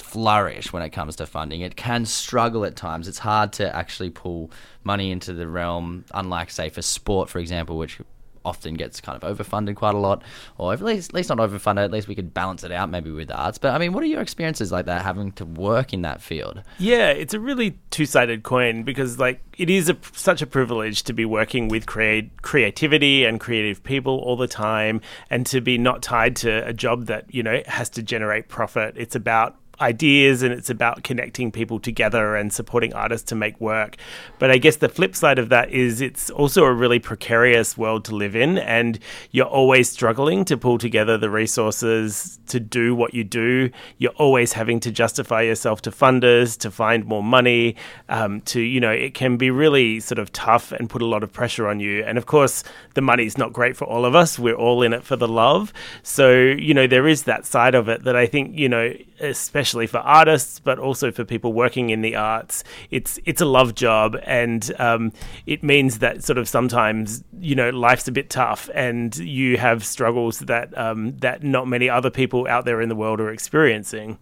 flourish 0.00 0.72
when 0.72 0.82
it 0.82 0.90
comes 0.90 1.16
to 1.16 1.26
funding. 1.26 1.60
It 1.60 1.76
can 1.76 2.06
struggle 2.06 2.64
at 2.64 2.76
times. 2.76 3.08
It's 3.08 3.18
hard 3.18 3.52
to 3.54 3.74
actually 3.74 4.10
pull 4.10 4.50
money 4.82 5.10
into 5.10 5.32
the 5.32 5.48
realm, 5.48 6.04
unlike, 6.12 6.50
say, 6.50 6.68
for 6.68 6.82
sport, 6.82 7.28
for 7.28 7.38
example, 7.38 7.76
which 7.76 8.00
often 8.44 8.74
gets 8.74 9.00
kind 9.00 9.20
of 9.20 9.36
overfunded 9.36 9.74
quite 9.74 9.94
a 9.94 9.98
lot, 9.98 10.22
or 10.58 10.72
at 10.72 10.82
least, 10.82 11.10
at 11.10 11.14
least 11.14 11.30
not 11.30 11.38
overfunded. 11.38 11.84
At 11.84 11.90
least 11.90 12.08
we 12.08 12.14
could 12.14 12.34
balance 12.34 12.62
it 12.62 12.72
out 12.72 12.90
maybe 12.90 13.10
with 13.10 13.30
arts. 13.30 13.58
But 13.58 13.72
I 13.72 13.78
mean, 13.78 13.92
what 13.92 14.02
are 14.02 14.06
your 14.06 14.20
experiences 14.20 14.70
like 14.70 14.86
that 14.86 15.02
having 15.02 15.32
to 15.32 15.44
work 15.44 15.92
in 15.92 16.02
that 16.02 16.20
field? 16.20 16.62
Yeah, 16.78 17.08
it's 17.08 17.34
a 17.34 17.40
really 17.40 17.78
two-sided 17.90 18.42
coin 18.42 18.82
because 18.82 19.18
like 19.18 19.40
it 19.56 19.70
is 19.70 19.88
a, 19.88 19.96
such 20.12 20.42
a 20.42 20.46
privilege 20.46 21.04
to 21.04 21.12
be 21.12 21.24
working 21.24 21.68
with 21.68 21.86
create 21.86 22.42
creativity 22.42 23.24
and 23.24 23.40
creative 23.40 23.82
people 23.82 24.18
all 24.18 24.36
the 24.36 24.48
time 24.48 25.00
and 25.30 25.46
to 25.46 25.60
be 25.60 25.78
not 25.78 26.02
tied 26.02 26.36
to 26.36 26.66
a 26.66 26.72
job 26.72 27.06
that, 27.06 27.32
you 27.32 27.42
know, 27.42 27.62
has 27.66 27.88
to 27.90 28.02
generate 28.02 28.48
profit. 28.48 28.94
It's 28.98 29.16
about 29.16 29.56
ideas 29.80 30.42
and 30.42 30.52
it's 30.52 30.70
about 30.70 31.04
connecting 31.04 31.50
people 31.50 31.78
together 31.78 32.36
and 32.36 32.52
supporting 32.52 32.92
artists 32.94 33.28
to 33.28 33.34
make 33.34 33.60
work. 33.60 33.96
But 34.38 34.50
I 34.50 34.58
guess 34.58 34.76
the 34.76 34.88
flip 34.88 35.16
side 35.16 35.38
of 35.38 35.48
that 35.48 35.70
is 35.70 36.00
it's 36.00 36.30
also 36.30 36.64
a 36.64 36.72
really 36.72 36.98
precarious 36.98 37.76
world 37.76 38.04
to 38.06 38.14
live 38.14 38.36
in 38.36 38.58
and 38.58 38.98
you're 39.30 39.46
always 39.46 39.90
struggling 39.90 40.44
to 40.46 40.56
pull 40.56 40.78
together 40.78 41.18
the 41.18 41.30
resources 41.30 42.38
to 42.46 42.60
do 42.60 42.94
what 42.94 43.14
you 43.14 43.24
do. 43.24 43.70
You're 43.98 44.12
always 44.12 44.52
having 44.52 44.80
to 44.80 44.90
justify 44.90 45.42
yourself 45.42 45.82
to 45.82 45.90
funders, 45.90 46.58
to 46.58 46.70
find 46.70 47.04
more 47.04 47.22
money, 47.22 47.76
um, 48.08 48.40
to, 48.42 48.60
you 48.60 48.80
know, 48.80 48.90
it 48.90 49.14
can 49.14 49.36
be 49.36 49.50
really 49.50 50.00
sort 50.00 50.18
of 50.18 50.32
tough 50.32 50.72
and 50.72 50.88
put 50.88 51.02
a 51.02 51.06
lot 51.06 51.22
of 51.22 51.32
pressure 51.32 51.66
on 51.68 51.80
you. 51.80 52.04
And 52.04 52.18
of 52.18 52.26
course, 52.26 52.64
the 52.94 53.00
money's 53.00 53.38
not 53.38 53.52
great 53.52 53.76
for 53.76 53.86
all 53.86 54.04
of 54.04 54.14
us. 54.14 54.38
We're 54.38 54.54
all 54.54 54.82
in 54.82 54.92
it 54.92 55.04
for 55.04 55.16
the 55.16 55.28
love. 55.28 55.72
So, 56.02 56.32
you 56.32 56.74
know, 56.74 56.86
there 56.86 57.08
is 57.08 57.24
that 57.24 57.46
side 57.46 57.74
of 57.74 57.88
it 57.88 58.04
that 58.04 58.16
I 58.16 58.26
think, 58.26 58.58
you 58.58 58.68
know, 58.68 58.92
especially 59.24 59.86
for 59.86 59.98
artists, 59.98 60.60
but 60.60 60.78
also 60.78 61.10
for 61.10 61.24
people 61.24 61.52
working 61.52 61.90
in 61.90 62.02
the 62.02 62.16
arts. 62.16 62.64
It's 62.90 63.18
it's 63.24 63.40
a 63.40 63.44
love 63.44 63.74
job, 63.74 64.16
and 64.24 64.72
um, 64.78 65.12
it 65.46 65.62
means 65.62 65.98
that 65.98 66.22
sort 66.24 66.38
of 66.38 66.48
sometimes 66.48 67.24
you 67.40 67.54
know 67.54 67.70
life's 67.70 68.08
a 68.08 68.12
bit 68.12 68.30
tough, 68.30 68.70
and 68.74 69.16
you 69.16 69.56
have 69.56 69.84
struggles 69.84 70.40
that 70.40 70.76
um, 70.78 71.16
that 71.18 71.42
not 71.42 71.66
many 71.66 71.88
other 71.88 72.10
people 72.10 72.46
out 72.48 72.64
there 72.64 72.80
in 72.80 72.88
the 72.88 72.96
world 72.96 73.20
are 73.20 73.30
experiencing. 73.30 74.18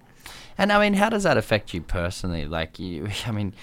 And 0.58 0.72
I 0.72 0.78
mean, 0.80 0.94
how 0.94 1.08
does 1.08 1.22
that 1.22 1.36
affect 1.36 1.74
you 1.74 1.80
personally? 1.80 2.44
Like, 2.44 2.78
you, 2.78 3.08
I 3.26 3.30
mean, 3.30 3.54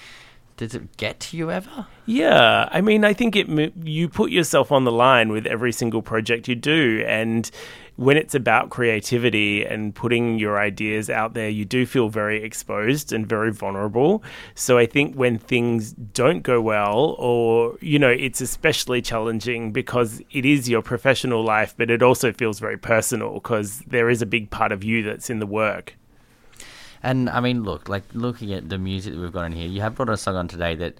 does 0.56 0.74
it 0.74 0.96
get 0.98 1.20
to 1.20 1.36
you 1.36 1.50
ever? 1.50 1.86
Yeah, 2.04 2.68
I 2.70 2.82
mean, 2.82 3.04
I 3.04 3.14
think 3.14 3.34
it 3.34 3.48
you 3.82 4.08
put 4.08 4.30
yourself 4.30 4.70
on 4.70 4.84
the 4.84 4.92
line 4.92 5.30
with 5.30 5.46
every 5.46 5.72
single 5.72 6.02
project 6.02 6.48
you 6.48 6.54
do, 6.54 7.02
and 7.06 7.50
when 8.00 8.16
it's 8.16 8.34
about 8.34 8.70
creativity 8.70 9.62
and 9.62 9.94
putting 9.94 10.38
your 10.38 10.58
ideas 10.58 11.10
out 11.10 11.34
there, 11.34 11.50
you 11.50 11.66
do 11.66 11.84
feel 11.84 12.08
very 12.08 12.42
exposed 12.42 13.12
and 13.12 13.26
very 13.26 13.52
vulnerable. 13.52 14.22
So 14.54 14.78
I 14.78 14.86
think 14.86 15.16
when 15.16 15.36
things 15.36 15.92
don't 15.92 16.40
go 16.42 16.62
well, 16.62 17.14
or 17.18 17.76
you 17.82 17.98
know, 17.98 18.08
it's 18.08 18.40
especially 18.40 19.02
challenging 19.02 19.70
because 19.70 20.22
it 20.30 20.46
is 20.46 20.66
your 20.66 20.80
professional 20.80 21.44
life, 21.44 21.74
but 21.76 21.90
it 21.90 22.02
also 22.02 22.32
feels 22.32 22.58
very 22.58 22.78
personal 22.78 23.34
because 23.34 23.80
there 23.80 24.08
is 24.08 24.22
a 24.22 24.26
big 24.26 24.48
part 24.48 24.72
of 24.72 24.82
you 24.82 25.02
that's 25.02 25.28
in 25.28 25.38
the 25.38 25.46
work. 25.46 25.94
And 27.02 27.28
I 27.28 27.40
mean, 27.40 27.64
look, 27.64 27.90
like 27.90 28.04
looking 28.14 28.54
at 28.54 28.70
the 28.70 28.78
music 28.78 29.12
that 29.12 29.20
we've 29.20 29.30
got 29.30 29.44
in 29.44 29.52
here, 29.52 29.68
you 29.68 29.82
have 29.82 29.94
brought 29.94 30.08
a 30.08 30.16
song 30.16 30.36
on 30.36 30.48
today 30.48 30.74
that 30.76 30.94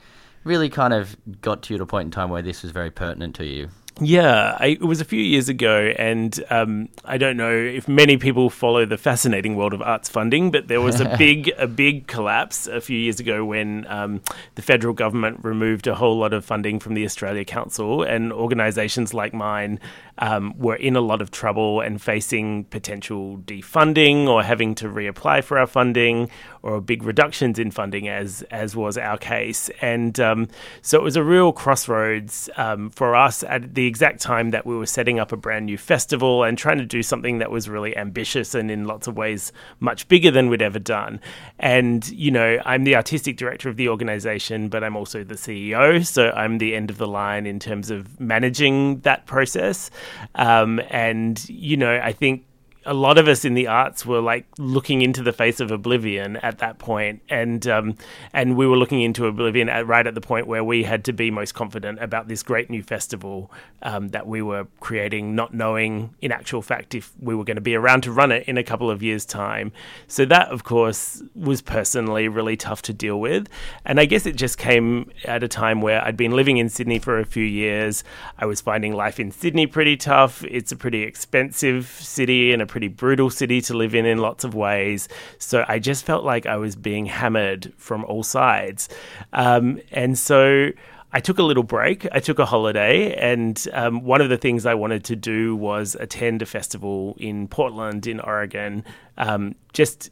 really 0.44 0.68
kind 0.68 0.92
of 0.92 1.16
got 1.40 1.62
to 1.62 1.72
you 1.72 1.76
at 1.78 1.80
a 1.80 1.86
point 1.86 2.08
in 2.08 2.10
time 2.10 2.28
where 2.28 2.42
this 2.42 2.62
was 2.62 2.72
very 2.72 2.90
pertinent 2.90 3.34
to 3.36 3.46
you. 3.46 3.70
Yeah, 4.02 4.56
I, 4.58 4.68
it 4.68 4.82
was 4.82 5.02
a 5.02 5.04
few 5.04 5.20
years 5.20 5.50
ago, 5.50 5.92
and 5.98 6.42
um, 6.48 6.88
I 7.04 7.18
don't 7.18 7.36
know 7.36 7.52
if 7.52 7.86
many 7.86 8.16
people 8.16 8.48
follow 8.48 8.86
the 8.86 8.96
fascinating 8.96 9.56
world 9.56 9.74
of 9.74 9.82
arts 9.82 10.08
funding, 10.08 10.50
but 10.50 10.68
there 10.68 10.80
was 10.80 11.00
a 11.00 11.16
big, 11.18 11.52
a 11.58 11.66
big 11.66 12.06
collapse 12.06 12.66
a 12.66 12.80
few 12.80 12.98
years 12.98 13.20
ago 13.20 13.44
when 13.44 13.86
um, 13.88 14.22
the 14.54 14.62
federal 14.62 14.94
government 14.94 15.40
removed 15.42 15.86
a 15.86 15.94
whole 15.94 16.18
lot 16.18 16.32
of 16.32 16.46
funding 16.46 16.80
from 16.80 16.94
the 16.94 17.04
Australia 17.04 17.44
Council, 17.44 18.02
and 18.02 18.32
organisations 18.32 19.12
like 19.12 19.34
mine 19.34 19.78
um, 20.16 20.58
were 20.58 20.76
in 20.76 20.96
a 20.96 21.00
lot 21.00 21.20
of 21.20 21.30
trouble 21.30 21.80
and 21.80 22.00
facing 22.00 22.64
potential 22.64 23.38
defunding 23.44 24.26
or 24.26 24.42
having 24.42 24.74
to 24.76 24.86
reapply 24.86 25.44
for 25.44 25.58
our 25.58 25.66
funding 25.66 26.30
or 26.62 26.80
big 26.80 27.02
reductions 27.02 27.58
in 27.58 27.70
funding, 27.70 28.08
as 28.08 28.42
as 28.50 28.74
was 28.74 28.96
our 28.96 29.18
case. 29.18 29.70
And 29.82 30.18
um, 30.20 30.48
so 30.80 30.98
it 30.98 31.02
was 31.02 31.16
a 31.16 31.24
real 31.24 31.52
crossroads 31.52 32.48
um, 32.56 32.90
for 32.90 33.14
us 33.14 33.42
at 33.42 33.74
the 33.74 33.89
exact 33.90 34.20
time 34.20 34.50
that 34.50 34.64
we 34.64 34.76
were 34.76 34.86
setting 34.86 35.18
up 35.18 35.32
a 35.32 35.36
brand 35.36 35.66
new 35.66 35.76
festival 35.76 36.44
and 36.44 36.56
trying 36.56 36.78
to 36.78 36.86
do 36.86 37.02
something 37.02 37.38
that 37.38 37.50
was 37.50 37.68
really 37.68 37.94
ambitious 37.96 38.54
and 38.54 38.70
in 38.70 38.86
lots 38.86 39.08
of 39.08 39.16
ways 39.16 39.52
much 39.80 40.06
bigger 40.08 40.30
than 40.30 40.48
we'd 40.48 40.62
ever 40.62 40.78
done. 40.78 41.20
And 41.58 42.08
you 42.10 42.30
know, 42.30 42.58
I'm 42.64 42.84
the 42.84 42.96
artistic 42.96 43.36
director 43.36 43.68
of 43.68 43.76
the 43.76 43.88
organization, 43.88 44.68
but 44.68 44.84
I'm 44.84 44.96
also 44.96 45.24
the 45.24 45.34
CEO, 45.34 46.06
so 46.06 46.30
I'm 46.30 46.58
the 46.58 46.74
end 46.74 46.88
of 46.90 46.98
the 46.98 47.08
line 47.08 47.46
in 47.46 47.58
terms 47.58 47.90
of 47.90 48.20
managing 48.20 49.00
that 49.00 49.26
process. 49.26 49.90
Um, 50.36 50.80
and 50.88 51.46
you 51.48 51.76
know, 51.76 52.00
I 52.02 52.12
think 52.12 52.44
a 52.90 52.94
lot 52.94 53.18
of 53.18 53.28
us 53.28 53.44
in 53.44 53.54
the 53.54 53.68
arts 53.68 54.04
were 54.04 54.20
like 54.20 54.46
looking 54.58 55.00
into 55.00 55.22
the 55.22 55.32
face 55.32 55.60
of 55.60 55.70
oblivion 55.70 56.36
at 56.38 56.58
that 56.58 56.80
point, 56.80 57.22
and 57.28 57.64
um, 57.68 57.94
and 58.32 58.56
we 58.56 58.66
were 58.66 58.76
looking 58.76 59.00
into 59.00 59.26
oblivion 59.26 59.68
at, 59.68 59.86
right 59.86 60.08
at 60.08 60.16
the 60.16 60.20
point 60.20 60.48
where 60.48 60.64
we 60.64 60.82
had 60.82 61.04
to 61.04 61.12
be 61.12 61.30
most 61.30 61.54
confident 61.54 62.02
about 62.02 62.26
this 62.26 62.42
great 62.42 62.68
new 62.68 62.82
festival 62.82 63.48
um, 63.82 64.08
that 64.08 64.26
we 64.26 64.42
were 64.42 64.66
creating, 64.80 65.36
not 65.36 65.54
knowing 65.54 66.12
in 66.20 66.32
actual 66.32 66.62
fact 66.62 66.96
if 66.96 67.12
we 67.20 67.32
were 67.32 67.44
going 67.44 67.54
to 67.54 67.60
be 67.60 67.76
around 67.76 68.02
to 68.02 68.10
run 68.10 68.32
it 68.32 68.42
in 68.48 68.58
a 68.58 68.64
couple 68.64 68.90
of 68.90 69.04
years' 69.04 69.24
time. 69.24 69.70
So 70.08 70.24
that, 70.24 70.48
of 70.48 70.64
course, 70.64 71.22
was 71.36 71.62
personally 71.62 72.26
really 72.26 72.56
tough 72.56 72.82
to 72.82 72.92
deal 72.92 73.20
with, 73.20 73.48
and 73.84 74.00
I 74.00 74.04
guess 74.04 74.26
it 74.26 74.34
just 74.34 74.58
came 74.58 75.12
at 75.26 75.44
a 75.44 75.48
time 75.48 75.80
where 75.80 76.04
I'd 76.04 76.16
been 76.16 76.32
living 76.32 76.56
in 76.56 76.68
Sydney 76.68 76.98
for 76.98 77.20
a 77.20 77.24
few 77.24 77.44
years. 77.44 78.02
I 78.36 78.46
was 78.46 78.60
finding 78.60 78.94
life 78.94 79.20
in 79.20 79.30
Sydney 79.30 79.68
pretty 79.68 79.96
tough. 79.96 80.42
It's 80.42 80.72
a 80.72 80.76
pretty 80.76 81.04
expensive 81.04 81.86
city 81.86 82.52
and 82.52 82.60
a 82.60 82.66
pretty 82.66 82.79
brutal 82.88 83.30
city 83.30 83.60
to 83.62 83.74
live 83.74 83.94
in 83.94 84.06
in 84.06 84.18
lots 84.18 84.44
of 84.44 84.54
ways. 84.54 85.08
So 85.38 85.64
I 85.68 85.78
just 85.78 86.04
felt 86.04 86.24
like 86.24 86.46
I 86.46 86.56
was 86.56 86.76
being 86.76 87.06
hammered 87.06 87.72
from 87.76 88.04
all 88.04 88.22
sides. 88.22 88.88
Um, 89.32 89.80
and 89.92 90.18
so 90.18 90.70
I 91.12 91.20
took 91.20 91.38
a 91.38 91.42
little 91.42 91.64
break. 91.64 92.06
I 92.12 92.20
took 92.20 92.38
a 92.38 92.46
holiday, 92.46 93.14
and 93.14 93.66
um, 93.72 94.04
one 94.04 94.20
of 94.20 94.28
the 94.28 94.36
things 94.36 94.64
I 94.64 94.74
wanted 94.74 95.04
to 95.04 95.16
do 95.16 95.56
was 95.56 95.96
attend 95.98 96.40
a 96.42 96.46
festival 96.46 97.16
in 97.18 97.48
Portland, 97.48 98.06
in 98.06 98.20
Oregon, 98.20 98.84
um, 99.18 99.56
just 99.72 100.10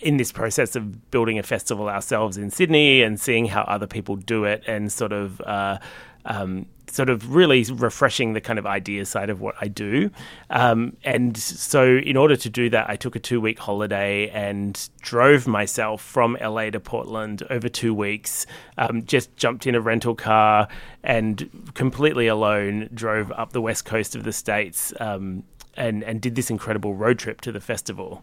in 0.00 0.16
this 0.16 0.32
process 0.32 0.74
of 0.74 1.10
building 1.12 1.38
a 1.38 1.44
festival 1.44 1.88
ourselves 1.88 2.36
in 2.36 2.50
Sydney 2.50 3.02
and 3.02 3.20
seeing 3.20 3.46
how 3.46 3.62
other 3.62 3.86
people 3.86 4.16
do 4.16 4.44
it, 4.44 4.62
and 4.66 4.90
sort 4.90 5.12
of. 5.12 5.40
Uh, 5.42 5.78
um, 6.24 6.66
sort 6.88 7.08
of 7.08 7.34
really 7.34 7.64
refreshing 7.64 8.34
the 8.34 8.40
kind 8.40 8.58
of 8.58 8.66
idea 8.66 9.04
side 9.06 9.30
of 9.30 9.40
what 9.40 9.54
I 9.60 9.68
do. 9.68 10.10
Um, 10.50 10.96
and 11.04 11.36
so, 11.36 11.96
in 11.96 12.16
order 12.16 12.36
to 12.36 12.50
do 12.50 12.68
that, 12.70 12.88
I 12.88 12.96
took 12.96 13.16
a 13.16 13.18
two 13.18 13.40
week 13.40 13.58
holiday 13.58 14.28
and 14.30 14.88
drove 15.00 15.46
myself 15.46 16.02
from 16.02 16.36
LA 16.40 16.70
to 16.70 16.80
Portland 16.80 17.42
over 17.50 17.68
two 17.68 17.94
weeks. 17.94 18.46
Um, 18.78 19.04
just 19.04 19.34
jumped 19.36 19.66
in 19.66 19.74
a 19.74 19.80
rental 19.80 20.14
car 20.14 20.68
and 21.02 21.72
completely 21.74 22.26
alone 22.26 22.88
drove 22.94 23.32
up 23.32 23.52
the 23.52 23.62
west 23.62 23.84
coast 23.84 24.14
of 24.14 24.24
the 24.24 24.32
States 24.32 24.92
um, 25.00 25.44
and, 25.76 26.04
and 26.04 26.20
did 26.20 26.34
this 26.34 26.50
incredible 26.50 26.94
road 26.94 27.18
trip 27.18 27.40
to 27.42 27.52
the 27.52 27.60
festival. 27.60 28.22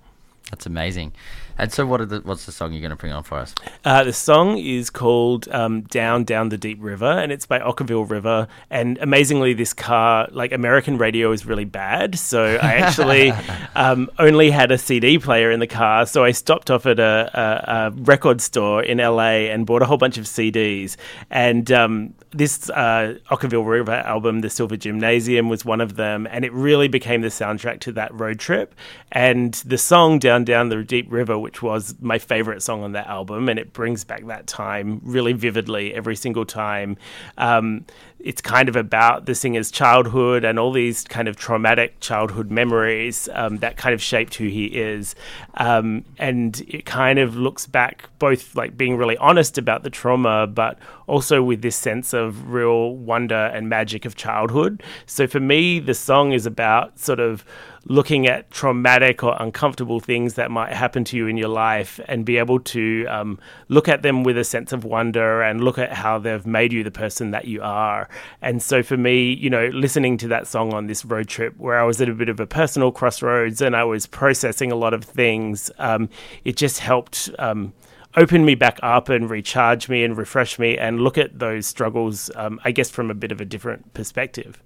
That's 0.52 0.66
amazing. 0.66 1.14
And 1.60 1.74
so, 1.74 1.86
what 1.86 2.00
are 2.02 2.06
the, 2.06 2.22
what's 2.22 2.46
the 2.46 2.52
song 2.52 2.72
you're 2.72 2.82
going 2.82 2.92
to 2.92 2.96
bring 2.96 3.12
on 3.12 3.24
for 3.24 3.38
us? 3.38 3.54
Uh, 3.84 4.04
the 4.04 4.14
song 4.14 4.58
is 4.58 4.90
called 4.90 5.48
um, 5.50 5.82
"Down 5.82 6.24
Down 6.24 6.50
the 6.50 6.58
Deep 6.58 6.78
River" 6.82 7.12
and 7.12 7.32
it's 7.32 7.46
by 7.46 7.60
Okkervil 7.60 8.10
River. 8.10 8.48
And 8.70 8.98
amazingly, 9.00 9.54
this 9.54 9.74
car, 9.74 10.28
like 10.32 10.52
American 10.52 10.98
radio, 10.98 11.32
is 11.32 11.46
really 11.46 11.66
bad. 11.66 12.18
So 12.18 12.44
I 12.44 12.76
actually 12.76 13.32
um, 13.76 14.10
only 14.18 14.50
had 14.50 14.72
a 14.72 14.78
CD 14.78 15.20
player 15.20 15.52
in 15.52 15.60
the 15.60 15.68
car. 15.68 16.06
So 16.06 16.24
I 16.24 16.32
stopped 16.32 16.72
off 16.72 16.86
at 16.86 17.00
a, 17.00 17.30
a, 17.34 17.74
a 17.74 17.92
record 17.92 18.42
store 18.42 18.82
in 18.82 19.00
LA 19.00 19.50
and 19.52 19.66
bought 19.66 19.82
a 19.82 19.86
whole 19.86 19.98
bunch 19.98 20.18
of 20.18 20.26
CDs. 20.26 20.96
And 21.30 21.72
um, 21.72 22.14
this 22.32 22.70
uh, 22.70 23.18
Okkervil 23.30 23.68
River 23.68 23.92
album, 23.92 24.42
"The 24.42 24.50
Silver 24.50 24.78
Gymnasium," 24.78 25.50
was 25.50 25.66
one 25.66 25.82
of 25.82 25.98
them, 25.98 26.26
and 26.32 26.46
it 26.46 26.54
really 26.54 26.88
became 26.88 27.22
the 27.22 27.28
soundtrack 27.28 27.82
to 27.82 27.92
that 27.94 28.18
road 28.18 28.40
trip. 28.40 28.76
And 29.12 29.54
the 29.66 29.78
song 29.78 30.20
"Down 30.20 30.30
Down, 30.30 30.46
Down 30.46 30.70
the 30.70 30.84
Deep 30.84 31.12
River, 31.12 31.38
which 31.50 31.64
was 31.64 31.96
my 32.00 32.20
favorite 32.20 32.62
song 32.62 32.84
on 32.84 32.92
that 32.92 33.08
album, 33.08 33.50
and 33.50 33.58
it 33.58 33.74
brings 33.74 34.04
back 34.04 34.24
that 34.28 34.46
time 34.46 35.02
really 35.04 35.34
vividly 35.34 35.96
every 35.96 36.16
single 36.16 36.46
time. 36.46 36.96
Um, 37.40 37.88
it's 38.20 38.40
kind 38.40 38.70
of 38.70 38.76
about 38.76 39.26
the 39.26 39.34
singer's 39.34 39.72
childhood 39.72 40.44
and 40.44 40.60
all 40.60 40.72
these 40.72 41.06
kind 41.06 41.28
of 41.28 41.38
traumatic 41.38 42.00
childhood 42.02 42.52
memories 42.52 43.28
um, 43.34 43.58
that 43.58 43.78
kind 43.78 43.96
of 43.96 44.02
shaped 44.02 44.36
who 44.36 44.46
he 44.46 44.66
is. 44.66 45.16
Um, 45.56 46.06
and 46.20 46.62
it 46.68 46.86
kind 46.86 47.18
of 47.18 47.36
looks 47.36 47.66
back, 47.66 48.08
both 48.20 48.56
like 48.56 48.78
being 48.78 48.96
really 48.96 49.18
honest 49.18 49.58
about 49.58 49.82
the 49.82 49.90
trauma, 49.90 50.46
but 50.46 50.78
also 51.10 51.42
with 51.42 51.62
this 51.62 51.76
sense 51.76 52.14
of 52.14 52.52
real 52.52 52.96
wonder 52.96 53.52
and 53.54 53.68
magic 53.68 54.06
of 54.06 54.16
childhood. 54.16 54.84
So 55.06 55.28
for 55.28 55.40
me, 55.40 55.80
the 55.80 55.94
song 55.94 56.32
is 56.32 56.46
about 56.46 57.00
sort 57.00 57.20
of 57.20 57.44
looking 57.86 58.28
at 58.28 58.52
traumatic 58.52 59.24
or 59.24 59.36
uncomfortable 59.40 60.00
things 60.00 60.36
that 60.36 60.52
might 60.52 60.72
happen 60.72 61.04
to 61.04 61.18
you 61.18 61.28
in 61.28 61.38
your 61.38 61.48
life 61.50 62.00
and 62.08 62.26
be 62.26 62.38
able 62.38 62.60
to 62.60 63.06
um, 63.08 63.40
look 63.68 63.88
at 63.88 64.02
them 64.04 64.24
with 64.24 64.38
a 64.38 64.44
sense 64.44 64.72
of 64.72 64.84
wonder 64.84 65.42
and 65.42 65.64
look 65.64 65.78
at 65.78 65.92
how 65.92 66.20
they've 66.20 66.46
made 66.46 66.72
you 66.72 66.84
the 66.84 66.92
person 66.92 67.32
that 67.32 67.46
you 67.46 67.62
are. 67.62 68.08
And 68.42 68.62
so 68.62 68.84
for 68.84 68.98
me, 68.98 69.34
you 69.34 69.50
know, 69.50 69.68
listening 69.68 70.18
to 70.18 70.28
that 70.28 70.46
song 70.48 70.74
on 70.74 70.88
this 70.88 71.04
road 71.06 71.28
trip 71.28 71.58
where 71.58 71.80
I 71.80 71.84
was 71.84 72.00
at 72.02 72.10
a 72.10 72.14
bit 72.14 72.30
of 72.30 72.40
a 72.40 72.46
personal 72.46 72.92
crossroads 72.92 73.62
and 73.62 73.76
I 73.76 73.86
was 73.86 74.06
processing 74.06 74.72
a 74.72 74.76
lot 74.76 74.94
of 74.94 75.04
things, 75.04 75.72
um, 75.80 76.10
it 76.44 76.58
just 76.58 76.80
helped. 76.80 77.30
Um, 77.40 77.74
open 78.16 78.46
me 78.46 78.56
back 78.56 78.80
up 78.82 79.10
and 79.10 79.30
recharge 79.30 79.90
me 79.90 80.04
and 80.04 80.18
refresh 80.18 80.60
me 80.60 80.78
and 80.78 81.00
look 81.02 81.18
at 81.18 81.40
those 81.40 81.68
struggles, 81.68 82.32
um, 82.36 82.60
I 82.64 82.72
guess, 82.72 82.90
from 82.90 83.12
a 83.12 83.14
bit 83.14 83.32
of 83.32 83.40
a 83.42 83.46
different 83.46 83.94
perspective. 83.94 84.62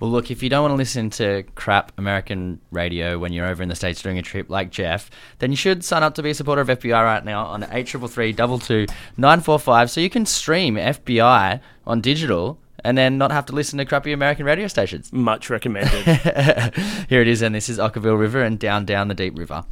Well, 0.00 0.10
look, 0.10 0.30
if 0.30 0.42
you 0.42 0.48
don't 0.48 0.62
want 0.62 0.72
to 0.72 0.76
listen 0.76 1.10
to 1.10 1.44
crap 1.56 1.92
American 1.98 2.58
radio 2.70 3.18
when 3.18 3.34
you're 3.34 3.46
over 3.46 3.62
in 3.62 3.68
the 3.68 3.74
States 3.74 4.00
doing 4.00 4.18
a 4.18 4.22
trip 4.22 4.48
like 4.48 4.70
Jeff, 4.70 5.10
then 5.40 5.50
you 5.50 5.56
should 5.56 5.84
sign 5.84 6.02
up 6.02 6.14
to 6.14 6.22
be 6.22 6.30
a 6.30 6.34
supporter 6.34 6.62
of 6.62 6.68
FBI 6.68 7.04
right 7.04 7.22
now 7.22 7.44
on 7.44 7.64
8333 7.64 8.86
945 9.18 9.90
so 9.90 10.00
you 10.00 10.08
can 10.08 10.24
stream 10.24 10.76
FBI 10.76 11.60
on 11.86 12.00
digital 12.00 12.58
and 12.82 12.96
then 12.96 13.18
not 13.18 13.30
have 13.30 13.44
to 13.46 13.54
listen 13.54 13.76
to 13.78 13.84
crappy 13.84 14.12
American 14.12 14.46
radio 14.46 14.68
stations. 14.68 15.12
Much 15.12 15.50
recommended. 15.50 16.02
Here 17.10 17.20
it 17.20 17.28
is, 17.28 17.42
and 17.42 17.54
this 17.54 17.68
is 17.68 17.78
Okkervil 17.78 18.18
River 18.18 18.42
and 18.42 18.58
Down 18.58 18.86
Down 18.86 19.08
the 19.08 19.14
Deep 19.14 19.38
River. 19.38 19.64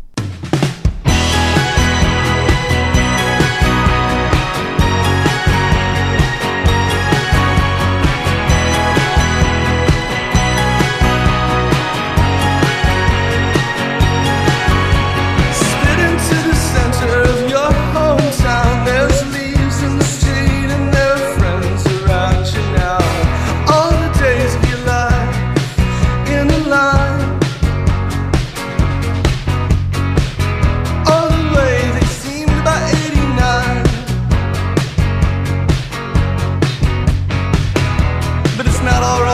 It's 38.78 38.84
not 38.84 39.02
alright. 39.02 39.27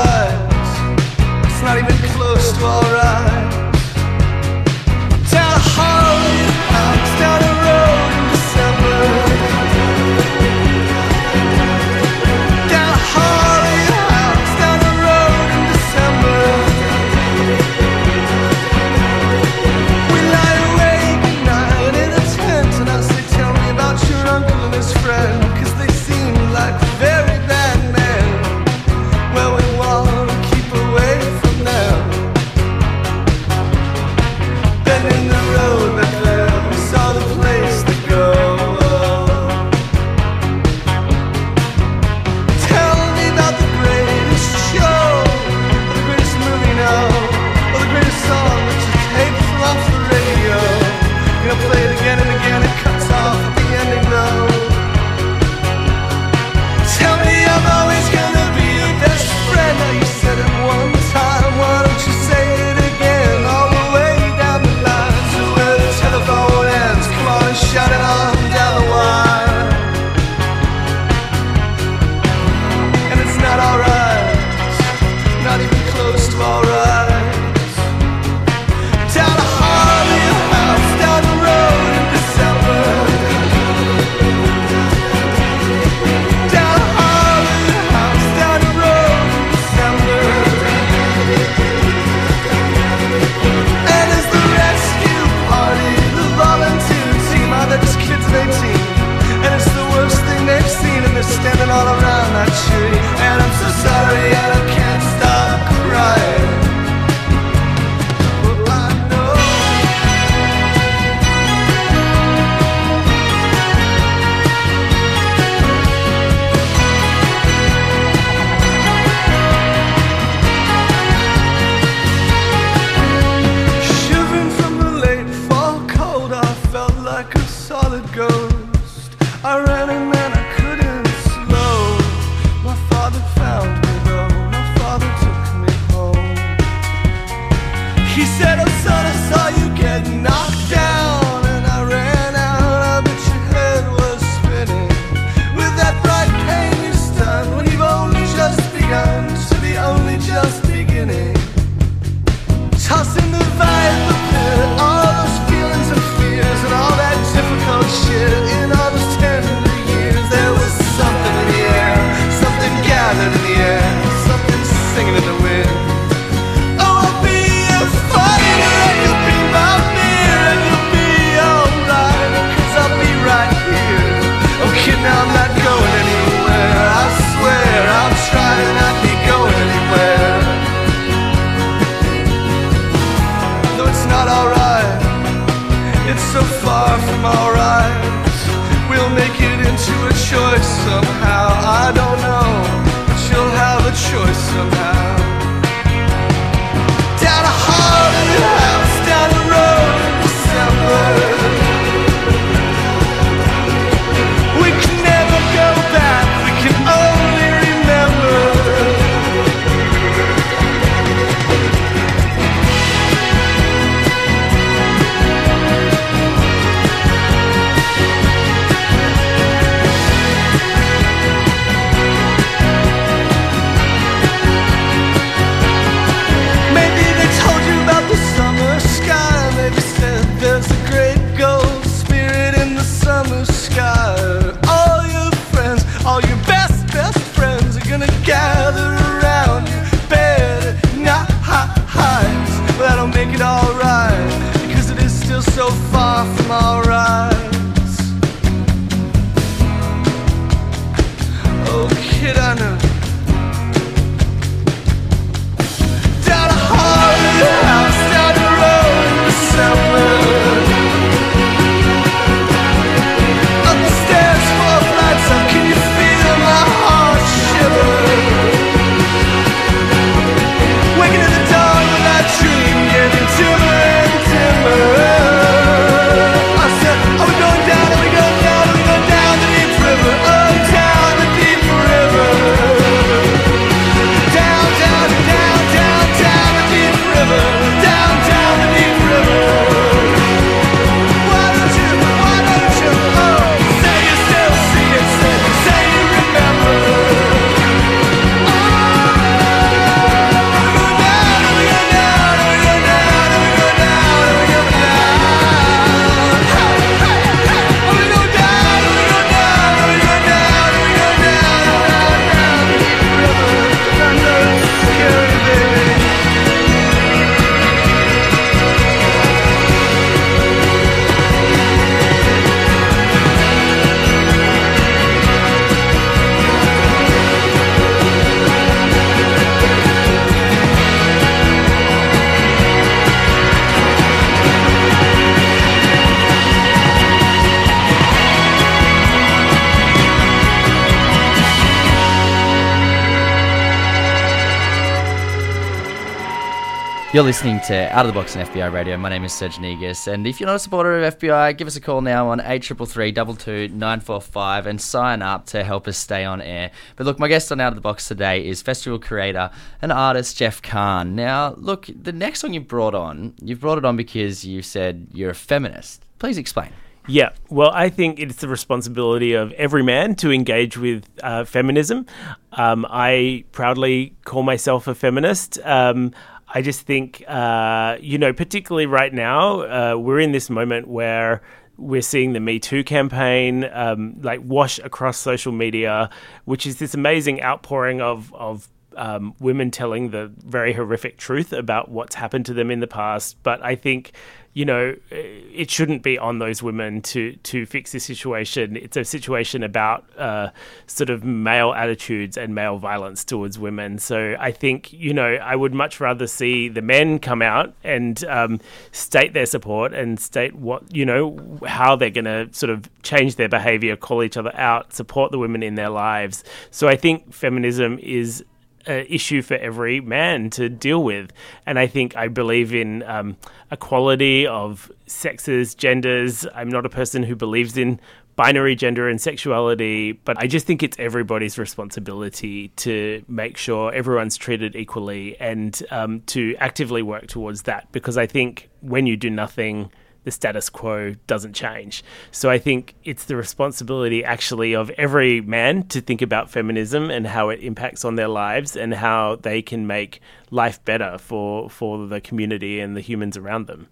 You're 347.14 347.22
listening 347.22 347.60
to 347.68 347.96
Out 347.96 348.06
of 348.06 348.12
the 348.12 348.20
Box 348.20 348.34
on 348.34 348.44
FBI 348.44 348.72
Radio. 348.72 348.96
My 348.96 349.08
name 349.08 349.22
is 349.22 349.32
Serge 349.32 349.60
Negus, 349.60 350.08
and 350.08 350.26
if 350.26 350.40
you're 350.40 350.48
not 350.48 350.56
a 350.56 350.58
supporter 350.58 351.00
of 351.00 351.16
FBI, 351.16 351.56
give 351.56 351.68
us 351.68 351.76
a 351.76 351.80
call 351.80 352.00
now 352.00 352.28
on 352.28 352.40
8333 352.40 354.68
and 354.68 354.80
sign 354.80 355.22
up 355.22 355.46
to 355.46 355.62
help 355.62 355.86
us 355.86 355.96
stay 355.96 356.24
on 356.24 356.42
air. 356.42 356.72
But 356.96 357.06
look, 357.06 357.20
my 357.20 357.28
guest 357.28 357.52
on 357.52 357.60
Out 357.60 357.68
of 357.68 357.76
the 357.76 357.82
Box 357.82 358.08
today 358.08 358.44
is 358.44 358.62
festival 358.62 358.98
creator 358.98 359.52
and 359.80 359.92
artist 359.92 360.36
Jeff 360.36 360.60
Khan. 360.60 361.14
Now, 361.14 361.54
look, 361.56 361.88
the 361.94 362.10
next 362.10 362.40
song 362.40 362.52
you've 362.52 362.66
brought 362.66 362.96
on, 362.96 363.34
you've 363.40 363.60
brought 363.60 363.78
it 363.78 363.84
on 363.84 363.96
because 363.96 364.44
you 364.44 364.60
said 364.60 365.06
you're 365.12 365.30
a 365.30 365.36
feminist. 365.36 366.04
Please 366.18 366.36
explain. 366.36 366.72
Yeah, 367.06 367.30
well, 367.50 367.70
I 367.72 367.90
think 367.90 368.18
it's 368.18 368.36
the 368.36 368.48
responsibility 368.48 369.34
of 369.34 369.52
every 369.52 369.82
man 369.82 370.14
to 370.16 370.32
engage 370.32 370.78
with 370.78 371.04
uh, 371.22 371.44
feminism. 371.44 372.06
Um, 372.52 372.86
I 372.88 373.44
proudly 373.52 374.16
call 374.24 374.42
myself 374.42 374.88
a 374.88 374.94
feminist. 374.94 375.58
Um, 375.64 376.12
I 376.56 376.62
just 376.62 376.82
think, 376.82 377.24
uh, 377.26 377.96
you 378.00 378.16
know, 378.16 378.32
particularly 378.32 378.86
right 378.86 379.12
now, 379.12 379.62
uh, 379.62 379.96
we're 379.98 380.20
in 380.20 380.30
this 380.30 380.48
moment 380.48 380.86
where 380.86 381.42
we're 381.76 382.00
seeing 382.00 382.32
the 382.32 382.38
Me 382.38 382.60
Too 382.60 382.84
campaign 382.84 383.68
um, 383.72 384.20
like 384.22 384.40
wash 384.44 384.78
across 384.78 385.18
social 385.18 385.50
media, 385.50 386.10
which 386.44 386.64
is 386.64 386.78
this 386.78 386.94
amazing 386.94 387.42
outpouring 387.42 388.00
of 388.00 388.32
of 388.32 388.68
um, 388.96 389.34
women 389.40 389.72
telling 389.72 390.10
the 390.10 390.30
very 390.38 390.72
horrific 390.72 391.16
truth 391.16 391.52
about 391.52 391.90
what's 391.90 392.14
happened 392.14 392.46
to 392.46 392.54
them 392.54 392.70
in 392.70 392.78
the 392.78 392.86
past. 392.86 393.42
But 393.42 393.60
I 393.64 393.74
think, 393.74 394.12
you 394.54 394.64
know, 394.64 394.94
it 395.10 395.68
shouldn't 395.68 396.04
be 396.04 396.16
on 396.16 396.38
those 396.38 396.62
women 396.62 397.02
to 397.02 397.32
to 397.34 397.66
fix 397.66 397.90
this 397.90 398.04
situation. 398.04 398.76
It's 398.76 398.96
a 398.96 399.04
situation 399.04 399.64
about 399.64 400.04
uh, 400.16 400.50
sort 400.86 401.10
of 401.10 401.24
male 401.24 401.72
attitudes 401.72 402.36
and 402.36 402.54
male 402.54 402.78
violence 402.78 403.24
towards 403.24 403.58
women. 403.58 403.98
So 403.98 404.36
I 404.38 404.52
think, 404.52 404.92
you 404.92 405.12
know, 405.12 405.34
I 405.34 405.56
would 405.56 405.74
much 405.74 405.98
rather 405.98 406.28
see 406.28 406.68
the 406.68 406.82
men 406.82 407.18
come 407.18 407.42
out 407.42 407.74
and 407.82 408.24
um, 408.26 408.60
state 408.92 409.34
their 409.34 409.46
support 409.46 409.92
and 409.92 410.20
state 410.20 410.54
what 410.54 410.94
you 410.94 411.04
know 411.04 411.58
how 411.66 411.96
they're 411.96 412.10
going 412.10 412.24
to 412.24 412.48
sort 412.52 412.70
of 412.70 412.88
change 413.02 413.34
their 413.34 413.48
behavior, 413.48 413.96
call 413.96 414.22
each 414.22 414.36
other 414.36 414.54
out, 414.54 414.92
support 414.92 415.32
the 415.32 415.38
women 415.38 415.64
in 415.64 415.74
their 415.74 415.90
lives. 415.90 416.44
So 416.70 416.86
I 416.86 416.94
think 416.94 417.34
feminism 417.34 417.98
is 417.98 418.44
issue 418.92 419.42
for 419.42 419.54
every 419.54 420.00
man 420.00 420.50
to 420.50 420.68
deal 420.68 421.02
with. 421.02 421.32
And 421.66 421.78
I 421.78 421.86
think 421.86 422.16
I 422.16 422.28
believe 422.28 422.74
in 422.74 423.02
um, 423.04 423.36
equality 423.70 424.46
of 424.46 424.90
sexes, 425.06 425.74
genders. 425.74 426.46
I'm 426.54 426.68
not 426.68 426.86
a 426.86 426.90
person 426.90 427.22
who 427.22 427.36
believes 427.36 427.76
in 427.76 428.00
binary 428.36 428.74
gender 428.74 429.08
and 429.08 429.20
sexuality, 429.20 430.12
but 430.12 430.36
I 430.42 430.46
just 430.46 430.66
think 430.66 430.82
it's 430.82 430.98
everybody's 430.98 431.58
responsibility 431.58 432.68
to 432.76 433.24
make 433.28 433.56
sure 433.56 433.92
everyone's 433.92 434.36
treated 434.36 434.74
equally 434.74 435.38
and 435.38 435.80
um, 435.90 436.20
to 436.26 436.56
actively 436.58 437.02
work 437.02 437.26
towards 437.28 437.62
that. 437.62 437.90
Because 437.92 438.18
I 438.18 438.26
think 438.26 438.68
when 438.80 439.06
you 439.06 439.16
do 439.16 439.30
nothing, 439.30 439.90
the 440.24 440.30
status 440.30 440.68
quo 440.68 441.14
doesn't 441.26 441.54
change. 441.54 442.02
So 442.32 442.50
I 442.50 442.58
think 442.58 442.94
it's 443.04 443.24
the 443.24 443.36
responsibility 443.36 444.24
actually 444.24 444.74
of 444.74 444.90
every 444.90 445.40
man 445.40 445.84
to 445.88 446.00
think 446.00 446.22
about 446.22 446.50
feminism 446.50 447.10
and 447.10 447.26
how 447.26 447.50
it 447.50 447.60
impacts 447.60 448.04
on 448.04 448.16
their 448.16 448.28
lives 448.28 448.76
and 448.76 448.94
how 448.94 449.36
they 449.36 449.62
can 449.62 449.86
make 449.86 450.20
life 450.50 450.84
better 450.84 451.18
for 451.18 451.70
for 451.70 452.06
the 452.06 452.20
community 452.20 452.80
and 452.80 452.96
the 452.96 453.00
humans 453.00 453.36
around 453.36 453.66
them. 453.66 453.88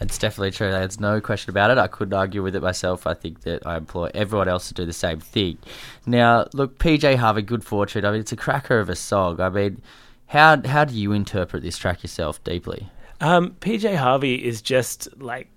It's 0.00 0.18
definitely 0.18 0.52
true. 0.52 0.70
There's 0.70 1.00
no 1.00 1.20
question 1.20 1.50
about 1.50 1.70
it. 1.70 1.78
I 1.78 1.88
couldn't 1.88 2.14
argue 2.14 2.42
with 2.42 2.54
it 2.54 2.62
myself. 2.62 3.06
I 3.06 3.14
think 3.14 3.40
that 3.40 3.66
I 3.66 3.76
implore 3.76 4.10
everyone 4.14 4.48
else 4.48 4.68
to 4.68 4.74
do 4.74 4.86
the 4.86 4.92
same 4.92 5.18
thing. 5.18 5.58
Now, 6.06 6.46
look, 6.52 6.78
PJ 6.78 7.16
Harvey, 7.16 7.42
Good 7.42 7.64
Fortune. 7.64 8.04
I 8.04 8.12
mean, 8.12 8.20
it's 8.20 8.30
a 8.30 8.36
cracker 8.36 8.78
of 8.78 8.88
a 8.88 8.94
song. 8.94 9.40
I 9.40 9.48
mean, 9.48 9.82
how 10.26 10.62
how 10.64 10.84
do 10.84 10.94
you 10.94 11.12
interpret 11.12 11.62
this 11.62 11.76
track 11.76 12.02
yourself 12.02 12.42
deeply? 12.44 12.88
Um, 13.20 13.56
PJ 13.60 13.96
Harvey 13.96 14.44
is 14.44 14.62
just 14.62 15.08
like 15.20 15.48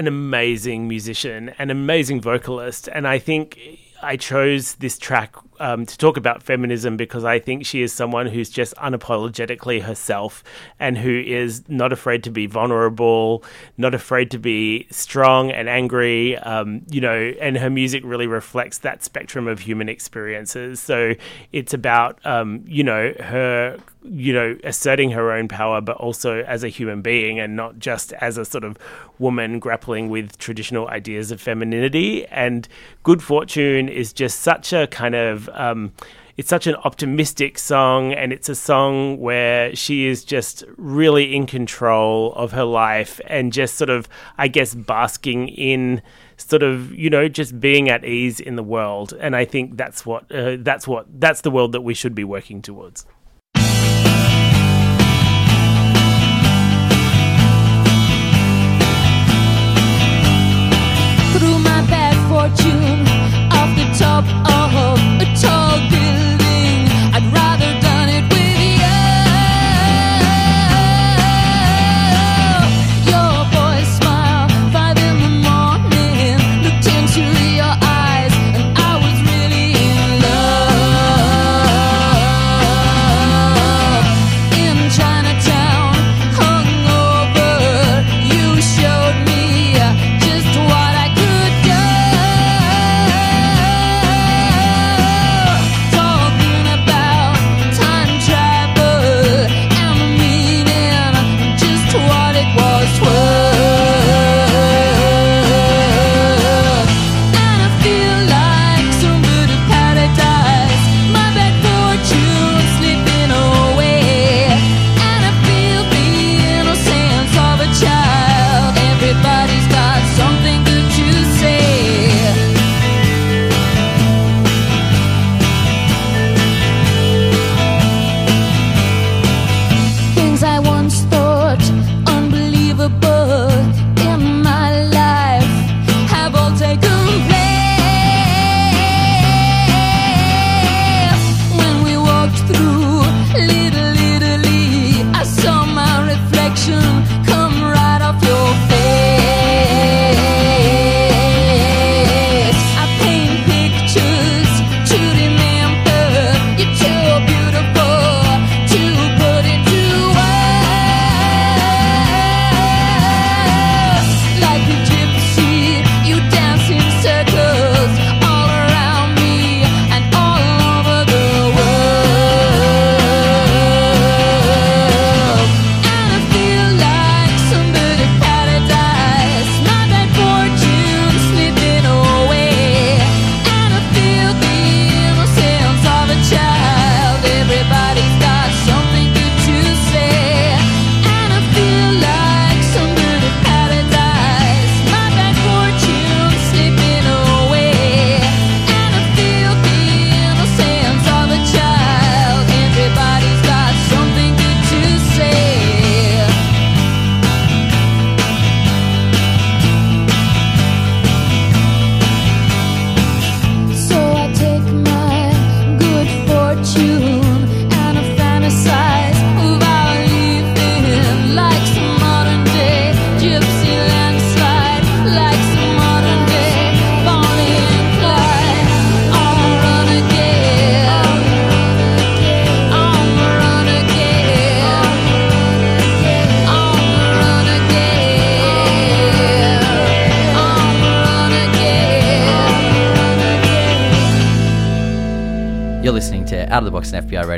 an 0.00 0.08
amazing 0.08 0.88
musician, 0.88 1.50
an 1.58 1.68
amazing 1.68 2.22
vocalist, 2.22 2.88
and 2.88 3.06
I 3.06 3.18
think 3.18 3.58
I 4.02 4.16
chose 4.16 4.76
this 4.76 4.96
track 4.96 5.34
um, 5.60 5.86
to 5.86 5.96
talk 5.96 6.16
about 6.16 6.42
feminism 6.42 6.96
because 6.96 7.24
I 7.24 7.38
think 7.38 7.64
she 7.64 7.82
is 7.82 7.92
someone 7.92 8.26
who's 8.26 8.50
just 8.50 8.74
unapologetically 8.76 9.82
herself 9.82 10.42
and 10.80 10.98
who 10.98 11.20
is 11.20 11.68
not 11.68 11.92
afraid 11.92 12.24
to 12.24 12.30
be 12.30 12.46
vulnerable, 12.46 13.44
not 13.76 13.94
afraid 13.94 14.30
to 14.32 14.38
be 14.38 14.86
strong 14.90 15.50
and 15.50 15.68
angry. 15.68 16.36
Um, 16.38 16.82
you 16.90 17.00
know, 17.00 17.32
and 17.40 17.56
her 17.58 17.70
music 17.70 18.02
really 18.04 18.26
reflects 18.26 18.78
that 18.78 19.04
spectrum 19.04 19.46
of 19.46 19.60
human 19.60 19.88
experiences. 19.88 20.80
So 20.80 21.14
it's 21.52 21.74
about 21.74 22.24
um, 22.26 22.64
you 22.66 22.82
know 22.82 23.12
her 23.20 23.78
you 24.02 24.32
know 24.32 24.56
asserting 24.64 25.10
her 25.10 25.30
own 25.30 25.48
power, 25.48 25.80
but 25.80 25.96
also 25.96 26.42
as 26.44 26.64
a 26.64 26.68
human 26.68 27.02
being 27.02 27.38
and 27.38 27.54
not 27.54 27.78
just 27.78 28.12
as 28.14 28.38
a 28.38 28.44
sort 28.44 28.64
of 28.64 28.78
woman 29.18 29.58
grappling 29.58 30.08
with 30.08 30.38
traditional 30.38 30.88
ideas 30.88 31.30
of 31.30 31.40
femininity. 31.40 32.26
And 32.28 32.66
Good 33.02 33.22
Fortune 33.22 33.88
is 33.88 34.12
just 34.12 34.40
such 34.40 34.72
a 34.72 34.86
kind 34.86 35.14
of 35.14 35.49
um, 35.54 35.92
it's 36.36 36.48
such 36.48 36.66
an 36.66 36.74
optimistic 36.76 37.58
song, 37.58 38.12
and 38.12 38.32
it's 38.32 38.48
a 38.48 38.54
song 38.54 39.18
where 39.18 39.74
she 39.76 40.06
is 40.06 40.24
just 40.24 40.64
really 40.76 41.34
in 41.34 41.46
control 41.46 42.32
of 42.34 42.52
her 42.52 42.64
life 42.64 43.20
and 43.26 43.52
just 43.52 43.74
sort 43.74 43.90
of, 43.90 44.08
I 44.38 44.48
guess, 44.48 44.74
basking 44.74 45.48
in 45.48 46.02
sort 46.48 46.62
of 46.62 46.94
you 46.94 47.10
know 47.10 47.28
just 47.28 47.60
being 47.60 47.88
at 47.88 48.04
ease 48.04 48.40
in 48.40 48.56
the 48.56 48.62
world. 48.62 49.12
And 49.20 49.36
i 49.36 49.44
think 49.44 49.76
that's 49.76 50.06
what 50.06 50.30
uh, 50.32 50.56
that's 50.60 50.88
what 50.88 51.06
that's 51.20 51.42
the 51.42 51.50
world 51.50 51.72
that 51.72 51.82
we 51.82 51.94
should 51.94 52.14
be 52.14 52.24
working 52.24 52.62
towards. 52.62 53.04
Through 61.32 61.58
my 61.58 61.82
bad 61.88 62.16
fortune 62.28 63.09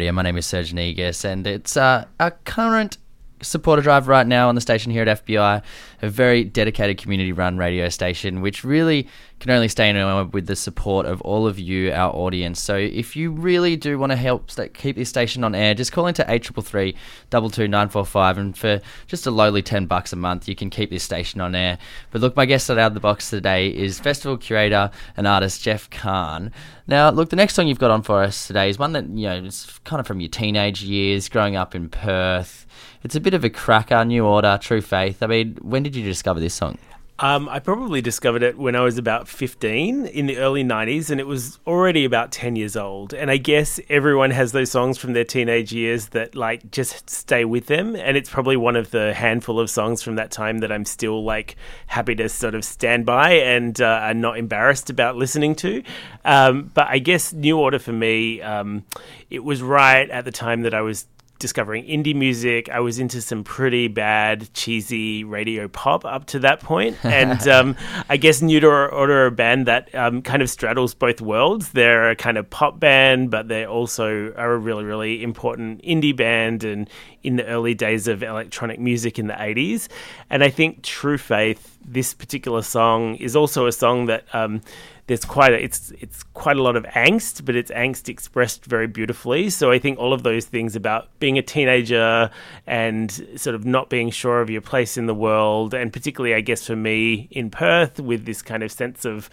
Radio. 0.03 0.11
My 0.11 0.23
name 0.23 0.37
is 0.37 0.47
Serge 0.47 0.75
Negus, 0.75 1.25
and 1.25 1.47
it's 1.47 1.77
uh, 1.77 2.07
our 2.19 2.33
current 2.45 2.99
supporter 3.41 3.83
drive 3.83 4.09
right 4.09 4.27
now 4.27 4.49
on 4.49 4.57
the 4.57 4.61
station 4.61 4.91
here 4.91 5.05
at 5.05 5.25
FBI, 5.25 5.63
a 6.03 6.09
very 6.09 6.43
dedicated 6.43 6.99
community 6.99 7.31
run 7.31 7.57
radio 7.57 7.89
station, 7.89 8.41
which 8.41 8.65
really 8.65 9.07
can 9.43 9.51
only 9.51 9.67
stay 9.67 9.91
in 9.91 10.31
with 10.31 10.47
the 10.47 10.55
support 10.55 11.05
of 11.05 11.21
all 11.23 11.49
of 11.49 11.59
you, 11.59 11.91
our 11.91 12.15
audience. 12.15 12.61
So 12.61 12.77
if 12.77 13.17
you 13.17 13.33
really 13.33 13.75
do 13.75 13.99
want 13.99 14.13
to 14.13 14.17
help 14.17 14.53
sta- 14.53 14.69
keep 14.69 14.95
this 14.95 15.09
station 15.09 15.43
on 15.43 15.53
air, 15.53 15.75
just 15.75 15.91
call 15.91 16.07
into 16.07 16.23
8333 16.23 16.93
22945 17.29 18.39
and 18.39 18.57
for 18.57 18.81
just 19.09 19.27
a 19.27 19.33
lowly 19.33 19.61
10 19.61 19.87
bucks 19.87 20.13
a 20.13 20.17
month, 20.17 20.47
you 20.47 20.55
can 20.55 20.71
keep 20.71 20.91
this 20.91 21.03
station 21.03 21.41
on 21.41 21.57
air. 21.57 21.79
But 22.13 22.21
look, 22.21 22.37
my 22.37 22.47
guest 22.47 22.71
Out 22.71 22.79
of 22.79 22.95
the 22.95 23.01
Box 23.01 23.31
today 23.31 23.67
is 23.67 23.99
festival 23.99 24.37
curator 24.37 24.93
and 25.17 25.27
artist 25.27 25.61
Jeff 25.61 25.91
Khan. 25.91 26.53
Now, 26.87 27.11
look, 27.11 27.31
the 27.31 27.37
next 27.37 27.55
song 27.55 27.67
you've 27.67 27.81
got 27.81 27.91
on 27.91 28.03
for 28.03 28.23
us 28.23 28.47
today 28.47 28.69
is 28.69 28.79
one 28.79 28.93
that, 28.93 29.09
you 29.09 29.27
know, 29.27 29.43
it's 29.45 29.77
kind 29.81 29.99
of 29.99 30.07
from 30.07 30.21
your 30.21 30.31
teenage 30.31 30.85
years, 30.85 31.29
growing 31.29 31.57
up 31.57 31.75
in 31.75 31.89
Perth. 31.89 32.65
It's 33.03 33.17
a 33.17 33.21
bit 33.21 33.35
of 33.35 33.43
a 33.43 33.51
cracker, 33.51 34.05
New 34.05 34.25
Order, 34.25 34.57
True 34.63 34.81
Faith. 34.81 35.21
I 35.21 35.27
mean, 35.27 35.59
when 35.63 35.83
did 35.83 35.97
you 35.97 36.05
discover 36.05 36.39
this 36.39 36.55
song? 36.55 36.79
Um, 37.23 37.49
I 37.49 37.61
probably 37.61 38.01
discovered 38.01 38.43
it 38.43 38.59
when 38.59 38.75
I 38.75 38.81
was 38.81 38.99
about 38.99 39.29
15 39.29 40.07
in 40.07 40.27
the 40.27 40.39
early 40.39 40.65
90s, 40.65 41.09
and 41.09 41.21
it 41.21 41.27
was 41.29 41.61
already 41.69 42.05
about 42.05 42.33
10 42.33 42.57
years 42.57 42.77
old. 42.77 43.15
And 43.15 43.31
I 43.31 43.37
guess 43.37 43.79
everyone 43.89 44.33
has 44.33 44.51
those 44.51 44.73
songs 44.73 44.99
from 44.99 45.13
their 45.13 45.23
teenage 45.23 45.73
years 45.73 46.09
that 46.09 46.35
like 46.35 46.73
just 46.73 47.09
stay 47.09 47.45
with 47.45 47.67
them. 47.67 47.95
And 47.95 48.17
it's 48.17 48.29
probably 48.29 48.57
one 48.57 48.75
of 48.75 48.91
the 48.91 49.15
handful 49.15 49.61
of 49.61 49.71
songs 49.71 50.03
from 50.03 50.17
that 50.17 50.33
time 50.33 50.59
that 50.59 50.73
I'm 50.73 50.85
still 50.85 51.23
like 51.23 51.55
happy 51.87 52.17
to 52.17 52.29
sort 52.29 52.57
of 52.57 52.65
stand 52.65 53.07
by 53.07 53.35
and 53.35 53.81
uh, 53.81 54.01
are 54.03 54.15
not 54.15 54.37
embarrassed 54.37 54.91
about 54.91 55.15
listening 55.15 55.55
to. 55.57 55.85
Um, 56.25 56.73
but 56.75 56.89
I 56.89 56.99
guess 56.99 57.33
New 57.33 57.57
Order 57.57 57.79
for 57.79 57.93
me, 57.93 58.43
um, 58.43 58.85
it 59.31 59.45
was 59.45 59.63
right 59.63 60.11
at 60.11 60.25
the 60.25 60.33
time 60.33 60.63
that 60.63 60.75
I 60.75 60.81
was 60.81 61.07
discovering 61.43 61.85
indie 61.85 62.15
music. 62.15 62.71
I 62.71 62.81
was 62.81 62.99
into 62.99 63.21
some 63.21 63.43
pretty 63.45 63.89
bad, 63.89 64.49
cheesy 64.55 65.25
radio 65.25 65.69
pop 65.69 66.05
up 66.05 66.27
to 66.27 66.39
that 66.39 66.61
point. 66.61 66.97
And 67.13 67.47
um, 67.47 67.77
I 68.09 68.17
guess 68.17 68.41
New 68.41 68.57
Order 68.67 69.25
are 69.25 69.27
a 69.27 69.31
band 69.31 69.67
that 69.67 69.95
um, 69.95 70.23
kind 70.23 70.41
of 70.41 70.49
straddles 70.49 70.95
both 70.95 71.21
worlds. 71.21 71.73
They're 71.73 72.11
a 72.11 72.17
kind 72.17 72.39
of 72.39 72.49
pop 72.49 72.81
band, 72.81 73.31
but 73.31 73.49
they 73.49 73.67
also 73.67 74.33
are 74.33 74.53
a 74.53 74.59
really, 74.59 74.85
really 74.85 75.23
important 75.23 75.83
indie 75.83 76.17
band 76.17 76.65
and 76.65 76.89
in 77.23 77.37
the 77.37 77.45
early 77.47 77.75
days 77.75 78.09
of 78.09 78.23
electronic 78.23 78.81
music 78.81 79.19
in 79.19 79.27
the 79.27 79.35
80s. 79.35 79.89
And 80.31 80.43
I 80.43 80.49
think 80.49 80.83
True 80.83 81.19
Faith, 81.19 81.77
this 81.85 82.15
particular 82.15 82.63
song, 82.63 83.17
is 83.17 83.37
also 83.37 83.67
a 83.67 83.73
song 83.73 84.07
that. 84.07 84.25
Um, 84.33 84.63
there's 85.07 85.25
quite 85.25 85.53
a, 85.53 85.63
it's 85.63 85.91
it's 86.01 86.23
quite 86.23 86.57
a 86.57 86.63
lot 86.63 86.77
of 86.77 86.85
angst, 86.85 87.45
but 87.45 87.57
it's 87.57 87.71
angst 87.73 88.09
expressed 88.09 88.65
very 88.65 88.87
beautifully. 88.87 89.51
So 89.51 89.71
I 89.71 89.79
think 89.79 89.99
all 89.99 90.13
of 90.13 90.23
those 90.23 90.47
things 90.47 90.77
about 90.77 91.09
being 91.19 91.39
a 91.39 91.43
teenager 91.43 92.31
and 92.67 93.11
sort 93.37 93.55
of 93.55 93.65
not 93.65 93.91
being 93.91 94.11
sure 94.11 94.41
of 94.41 94.49
your 94.49 94.61
place 94.61 94.97
in 94.97 95.07
the 95.07 95.15
world, 95.15 95.75
and 95.75 95.93
particularly 95.93 96.35
I 96.35 96.41
guess 96.41 96.67
for 96.67 96.77
me 96.77 97.29
in 97.31 97.51
Perth 97.51 97.99
with 97.99 98.25
this 98.25 98.43
kind 98.43 98.63
of 98.63 98.71
sense 98.71 99.05
of 99.05 99.29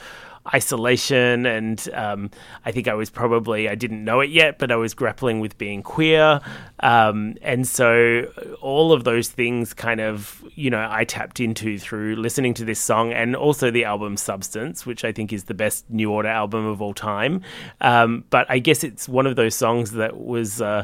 isolation 0.53 1.45
and 1.45 1.89
um, 1.93 2.31
I 2.65 2.71
think 2.71 2.87
I 2.87 2.93
was 2.93 3.09
probably 3.09 3.69
I 3.69 3.75
didn't 3.75 4.03
know 4.03 4.19
it 4.19 4.29
yet, 4.29 4.59
but 4.59 4.71
I 4.71 4.75
was 4.75 4.93
grappling 4.93 5.39
with 5.39 5.57
being 5.57 5.83
queer, 5.83 6.41
um, 6.79 7.35
and 7.41 7.67
so 7.67 8.23
all 8.61 8.93
of 8.93 9.03
those 9.03 9.29
things 9.29 9.73
kind 9.73 9.99
of 9.99 10.43
you 10.55 10.69
know 10.69 10.87
I 10.89 11.03
tapped 11.05 11.39
into 11.39 11.77
through 11.77 12.15
listening 12.15 12.53
to 12.55 12.65
this 12.65 12.79
song 12.79 13.13
and 13.13 13.35
also 13.35 13.71
the 13.71 13.85
album 13.85 14.17
Substance, 14.17 14.85
which 14.85 15.03
I 15.03 15.11
think 15.11 15.31
is 15.33 15.45
the 15.45 15.53
best 15.53 15.89
New 15.89 16.11
Order 16.11 16.29
album 16.29 16.65
of 16.65 16.81
all 16.81 16.93
time. 16.93 17.41
Um, 17.81 18.23
but 18.29 18.45
I 18.49 18.59
guess 18.59 18.83
it's 18.83 19.07
one 19.07 19.27
of 19.27 19.35
those 19.35 19.55
songs 19.55 19.91
that 19.91 20.17
was. 20.17 20.61
Uh, 20.61 20.83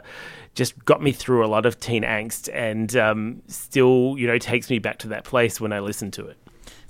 just 0.55 0.85
got 0.85 1.01
me 1.01 1.11
through 1.11 1.45
a 1.45 1.47
lot 1.47 1.65
of 1.65 1.79
teen 1.81 2.03
angst 2.03 2.49
and 2.53 2.95
um, 2.95 3.41
still, 3.47 4.15
you 4.17 4.25
know, 4.25 4.37
takes 4.37 4.69
me 4.69 4.79
back 4.79 4.97
to 4.99 5.09
that 5.09 5.25
place 5.25 5.59
when 5.59 5.73
I 5.73 5.79
listen 5.79 6.11
to 6.11 6.25
it. 6.27 6.37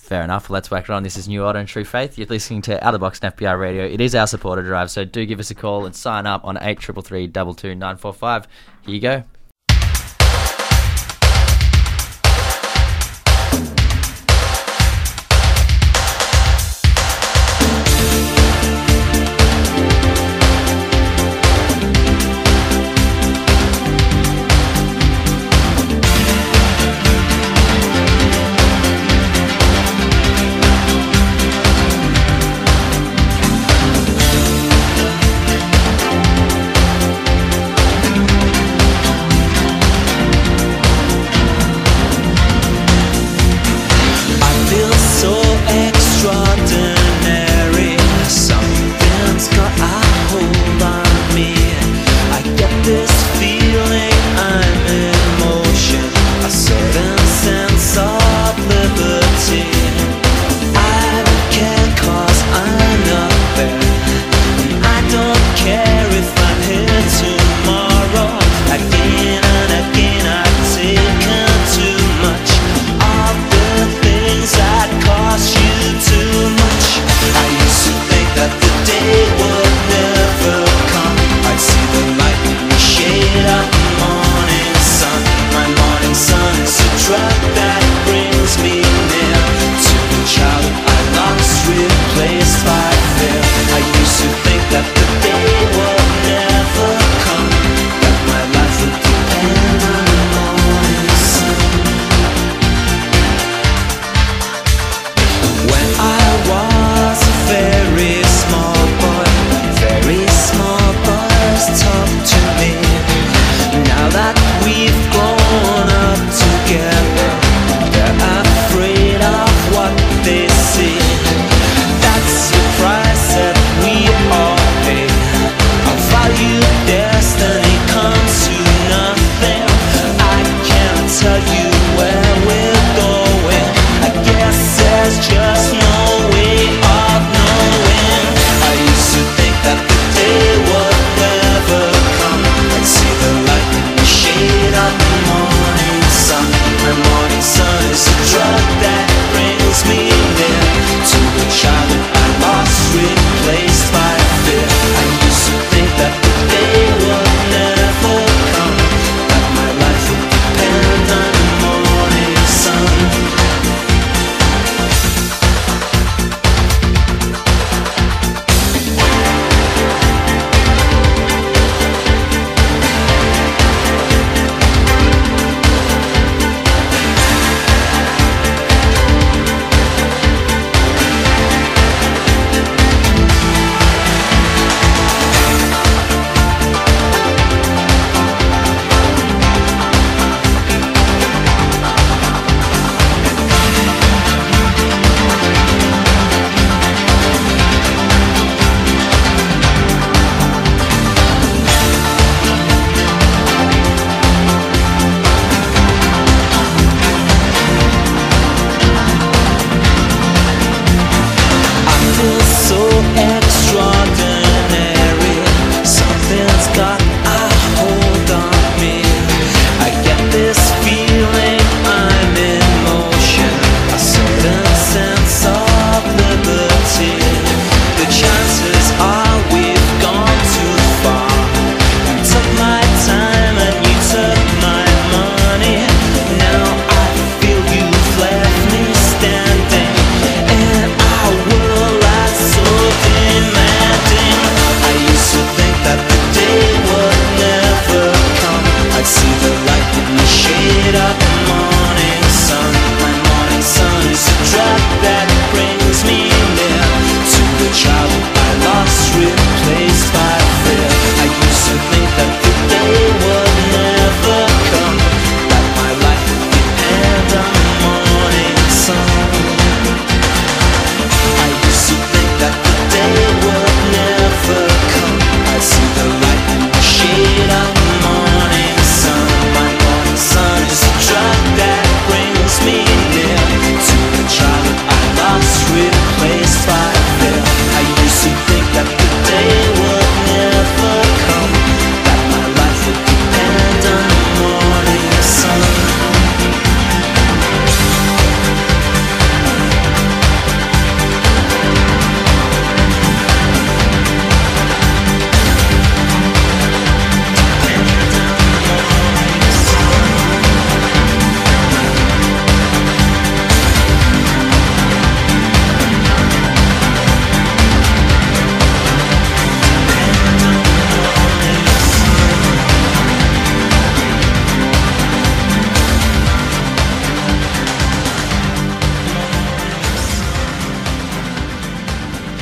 Fair 0.05 0.23
enough. 0.23 0.51
Let's 0.51 0.69
whack 0.69 0.83
it 0.83 0.91
on. 0.91 1.01
This 1.01 1.17
is 1.17 1.27
New 1.27 1.43
Order 1.43 1.57
and 1.57 1.67
True 1.67 1.83
Faith. 1.83 2.15
You're 2.15 2.27
listening 2.27 2.61
to 2.63 2.75
Out 2.85 2.93
of 2.93 2.93
the 2.93 3.03
Box 3.03 3.19
and 3.23 3.35
FBI 3.35 3.59
Radio. 3.59 3.83
It 3.87 3.99
is 3.99 4.13
our 4.13 4.27
supporter 4.27 4.61
drive, 4.61 4.91
so 4.91 5.03
do 5.03 5.25
give 5.25 5.39
us 5.39 5.49
a 5.49 5.55
call 5.55 5.87
and 5.87 5.95
sign 5.95 6.27
up 6.27 6.45
on 6.45 6.59
eight 6.61 6.77
triple 6.77 7.01
three 7.01 7.25
double 7.25 7.55
two 7.55 7.73
nine 7.73 7.97
four 7.97 8.13
five. 8.13 8.47
Here 8.85 8.93
you 8.93 9.01
go. 9.01 9.23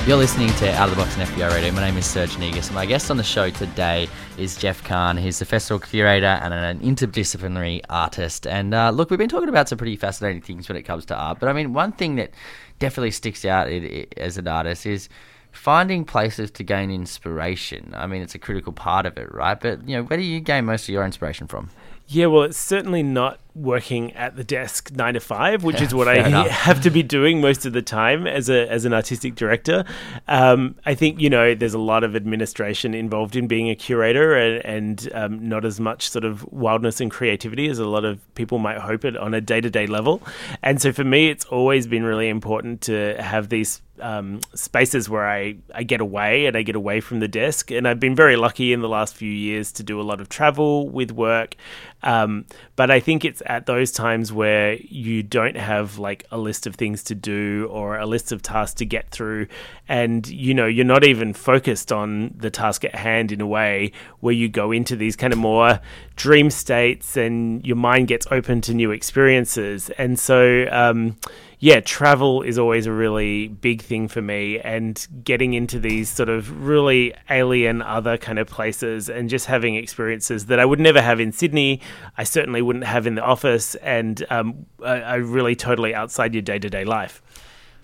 You're 0.06 0.18
listening 0.18 0.50
to 0.56 0.70
Out 0.74 0.90
of 0.90 0.98
the 0.98 1.02
Box 1.02 1.18
on 1.18 1.26
FBI 1.26 1.50
Radio. 1.50 1.72
My 1.72 1.80
name 1.80 1.96
is 1.96 2.06
Serge 2.06 2.38
Negus. 2.38 2.70
My 2.72 2.86
guest 2.86 3.10
on 3.10 3.16
the 3.16 3.24
show 3.24 3.50
today 3.50 4.10
is 4.38 4.58
Jeff 4.58 4.84
Khan. 4.84 5.16
He's 5.16 5.40
the 5.40 5.46
festival 5.46 5.80
curator 5.80 6.26
and 6.26 6.54
an 6.54 6.82
interdisciplinary 6.82 7.80
artist. 7.90 8.46
And 8.46 8.74
uh, 8.74 8.90
look, 8.90 9.10
we've 9.10 9.18
been 9.18 9.30
talking 9.30 9.48
about 9.48 9.70
some 9.70 9.78
pretty 9.78 9.96
fascinating 9.96 10.42
things 10.42 10.68
when 10.68 10.76
it 10.76 10.84
comes 10.84 11.06
to 11.06 11.16
art. 11.16 11.40
But 11.40 11.48
I 11.48 11.54
mean, 11.54 11.72
one 11.72 11.94
thing 11.94 12.18
that 12.18 12.32
definitely 12.80 13.12
sticks 13.12 13.46
out 13.46 13.70
as 13.70 14.38
an 14.38 14.46
artist 14.46 14.86
is 14.86 15.08
finding 15.54 16.04
places 16.04 16.52
to 16.52 16.66
gain 16.66 16.92
inspiration. 16.92 17.94
I 17.96 18.06
mean, 18.06 18.22
it's 18.22 18.36
a 18.36 18.40
critical 18.40 18.74
part 18.74 19.06
of 19.06 19.18
it, 19.18 19.34
right? 19.34 19.58
But 19.58 19.88
you 19.88 19.96
know, 19.96 20.04
where 20.04 20.18
do 20.18 20.26
you 20.26 20.42
gain 20.42 20.66
most 20.66 20.84
of 20.84 20.90
your 20.90 21.06
inspiration 21.06 21.48
from? 21.48 21.70
Yeah, 22.08 22.28
well, 22.28 22.44
it's 22.44 22.58
certainly 22.58 23.02
not 23.02 23.40
working 23.56 24.12
at 24.14 24.36
the 24.36 24.44
desk 24.44 24.92
nine 24.92 25.14
to 25.14 25.20
five, 25.20 25.64
which 25.64 25.80
is 25.82 25.94
what 25.94 26.08
I 26.08 26.16
enough. 26.28 26.48
have 26.50 26.82
to 26.82 26.90
be 26.90 27.04
doing 27.04 27.40
most 27.40 27.66
of 27.66 27.74
the 27.74 27.82
time 27.82 28.28
as 28.28 28.50
a 28.50 28.70
as 28.70 28.86
an 28.86 28.94
artistic 28.94 29.36
director. 29.36 29.86
Um, 30.28 30.76
I 30.86 30.96
think 30.96 31.20
you 31.20 31.30
know 31.30 31.56
there's 31.56 31.74
a 31.74 31.80
lot 31.80 32.04
of 32.04 32.16
administration 32.16 32.94
involved 32.94 33.36
in 33.36 33.48
being 33.48 33.70
a 33.70 33.76
curator, 33.76 34.36
and, 34.36 34.66
and 34.66 35.10
um, 35.14 35.48
not 35.48 35.66
as 35.66 35.80
much 35.80 36.10
sort 36.10 36.26
of 36.26 36.44
wildness 36.52 37.00
and 37.00 37.10
creativity 37.10 37.70
as 37.70 37.80
a 37.80 37.86
lot 37.86 38.06
of 38.06 38.20
people 38.36 38.58
might 38.58 38.80
hope 38.80 39.06
it 39.06 39.16
on 39.18 39.34
a 39.34 39.42
day 39.42 39.62
to 39.62 39.70
day 39.70 39.88
level. 39.88 40.22
And 40.62 40.82
so 40.82 40.92
for 40.92 41.04
me, 41.04 41.30
it's 41.30 41.46
always 41.46 41.88
been 41.88 42.04
really 42.04 42.30
important 42.30 42.82
to 42.82 43.16
have 43.22 43.50
these 43.50 43.82
um, 44.04 44.42
spaces 44.54 45.10
where 45.10 45.28
I, 45.28 45.56
I 45.74 45.84
get 45.84 46.02
away 46.02 46.46
and 46.46 46.58
I 46.58 46.62
get 46.62 46.76
away 46.76 47.00
from 47.00 47.22
the 47.22 47.28
desk. 47.28 47.72
And 47.72 47.88
I've 47.88 48.00
been 48.00 48.16
very 48.16 48.36
lucky 48.36 48.74
in 48.74 48.82
the 48.82 48.90
last 48.90 49.16
few 49.16 49.32
years 49.32 49.72
to 49.74 49.84
do 49.84 50.00
a 50.00 50.04
lot 50.04 50.20
of 50.20 50.28
travel 50.28 50.90
with 50.90 51.12
work. 51.12 51.56
Um, 52.04 52.46
but 52.76 52.92
I 52.92 53.00
think 53.00 53.24
it's 53.24 53.42
at 53.46 53.66
those 53.66 53.94
times 53.94 54.34
where 54.34 54.74
you 54.74 55.24
don't 55.24 55.56
have 55.56 55.98
like 55.98 56.26
a 56.32 56.38
list 56.38 56.68
of 56.68 56.76
things 56.76 57.02
to 57.04 57.16
do 57.16 57.70
or 57.72 57.98
a 57.98 58.06
list 58.06 58.34
of 58.34 58.42
tasks 58.42 58.76
to 58.80 58.86
get 58.86 59.10
through. 59.10 59.48
And, 59.88 60.28
you 60.28 60.54
know, 60.54 60.66
you're 60.66 60.84
not 60.84 61.06
even 61.06 61.34
focused 61.34 61.94
on 61.94 62.34
the 62.36 62.52
task 62.52 62.84
at 62.84 62.96
hand 62.96 63.32
in 63.32 63.40
a 63.40 63.48
way 63.48 63.94
where 64.20 64.34
you 64.34 64.50
go 64.50 64.74
into 64.74 64.98
these 64.98 65.16
kind 65.16 65.32
of 65.32 65.40
more 65.40 65.80
dream 66.18 66.50
states 66.50 67.16
and 67.16 67.66
your 67.66 67.78
mind 67.78 68.10
gets 68.10 68.28
open 68.32 68.60
to 68.62 68.74
new 68.74 68.92
experiences. 68.92 69.90
And 69.92 70.20
so, 70.20 70.68
um, 70.72 71.16
yeah, 71.64 71.80
travel 71.80 72.42
is 72.42 72.60
always 72.60 72.88
a 72.88 72.92
really 72.92 73.48
big 73.48 73.82
thing 73.82 74.10
for 74.10 74.22
me, 74.22 74.60
and 74.60 75.08
getting 75.24 75.54
into 75.54 75.80
these 75.80 76.10
sort 76.10 76.28
of 76.28 76.68
really 76.68 77.14
alien, 77.30 77.82
other 77.82 78.18
kind 78.18 78.38
of 78.38 78.48
places, 78.48 79.08
and 79.08 79.30
just 79.30 79.46
having 79.46 79.76
experiences 79.76 80.48
that 80.48 80.60
I 80.60 80.66
would 80.66 80.82
never 80.82 81.02
have 81.02 81.22
in 81.22 81.32
Sydney. 81.32 81.80
I 82.18 82.26
certainly 82.26 82.62
wouldn't 82.62 82.84
have 82.84 83.08
in 83.08 83.16
the 83.16 83.24
office, 83.24 83.76
and 83.76 84.26
um, 84.30 84.66
are 84.84 85.04
are 85.04 85.22
really 85.22 85.56
totally 85.56 85.96
outside 85.96 86.34
your 86.34 86.42
day 86.42 86.60
to 86.60 86.70
day 86.70 86.84
life. 86.84 87.22